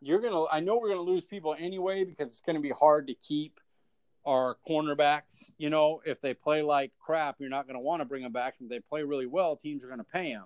[0.00, 0.44] you're gonna.
[0.50, 3.60] I know we're gonna lose people anyway because it's gonna be hard to keep
[4.26, 5.44] our cornerbacks.
[5.58, 8.54] You know, if they play like crap, you're not gonna want to bring them back.
[8.60, 10.44] If they play really well, teams are gonna pay them.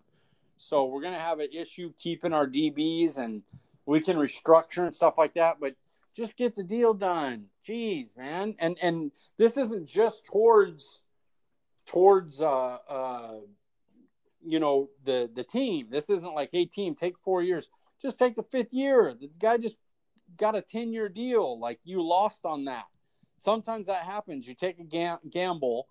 [0.57, 3.43] So we're gonna have an issue keeping our DBs, and
[3.87, 5.57] we can restructure and stuff like that.
[5.61, 5.75] But
[6.15, 7.47] just get the deal done.
[7.67, 8.55] Jeez, man.
[8.59, 11.01] And and this isn't just towards
[11.87, 13.35] towards uh uh
[14.45, 15.89] you know the the team.
[15.91, 17.69] This isn't like, hey team, take four years
[18.01, 19.15] just take the fifth year.
[19.19, 19.77] The guy just
[20.37, 21.59] got a 10 year deal.
[21.59, 22.85] Like you lost on that.
[23.41, 24.47] Sometimes that happens.
[24.47, 25.89] You take a gam- gamble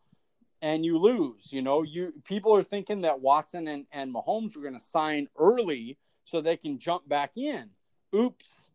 [0.61, 1.51] and you lose.
[1.51, 5.27] You know, you people are thinking that Watson and, and Mahomes were going to sign
[5.37, 7.69] early so they can jump back in.
[8.15, 8.67] Oops,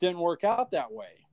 [0.00, 1.26] didn't work out that way.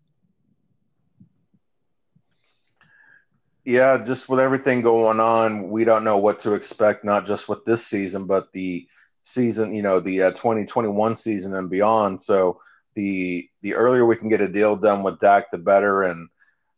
[3.66, 7.66] Yeah, just with everything going on, we don't know what to expect, not just with
[7.66, 8.88] this season, but the
[9.28, 12.24] season, you know, the uh, 2021 season and beyond.
[12.24, 12.62] So
[12.96, 16.30] the the earlier we can get a deal done with Dak, the better, and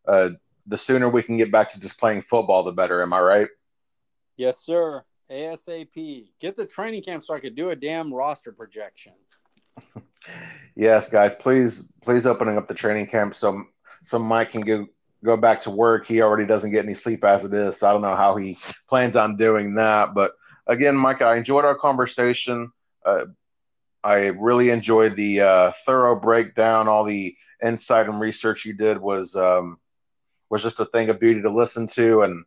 [0.08, 0.32] uh,
[0.66, 3.02] the sooner we can get back to just playing football, the better.
[3.02, 3.48] Am I right?
[4.36, 5.04] Yes, sir.
[5.32, 6.30] ASAP.
[6.40, 9.14] Get the training camp so I could do a damn roster projection.
[10.76, 13.64] yes, guys, please, please opening up the training camp so
[14.02, 14.88] so Mike can go
[15.24, 16.08] go back to work.
[16.08, 17.80] He already doesn't get any sleep as it is.
[17.80, 18.58] So I don't know how he
[18.88, 20.32] plans on doing that, but
[20.70, 22.72] again, Mike, I enjoyed our conversation.
[23.06, 23.26] Uh,
[24.04, 26.88] I really enjoyed the uh, thorough breakdown.
[26.88, 29.78] All the insight and research you did was um,
[30.50, 32.46] was just a thing of beauty to listen to, and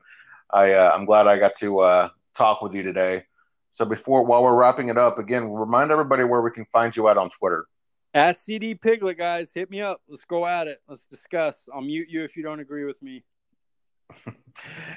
[0.51, 3.25] I uh, I'm glad I got to uh, talk with you today.
[3.75, 7.09] So before while we're wrapping it up, again, remind everybody where we can find you
[7.09, 7.67] at on Twitter.
[8.15, 9.53] Ask CD Piglet, guys.
[9.55, 10.03] Hit me up.
[10.07, 10.81] Let's go at it.
[10.87, 11.69] Let's discuss.
[11.75, 13.25] I'll mute you if you don't agree with me.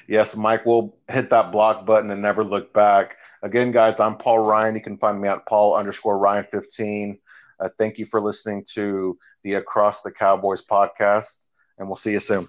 [0.08, 3.16] Yes, Mike will hit that block button and never look back.
[3.42, 4.74] Again, guys, I'm Paul Ryan.
[4.74, 7.18] You can find me at Paul underscore Ryan 15.
[7.58, 11.46] Uh, thank you for listening to the Across the Cowboys podcast,
[11.78, 12.46] and we'll see you soon.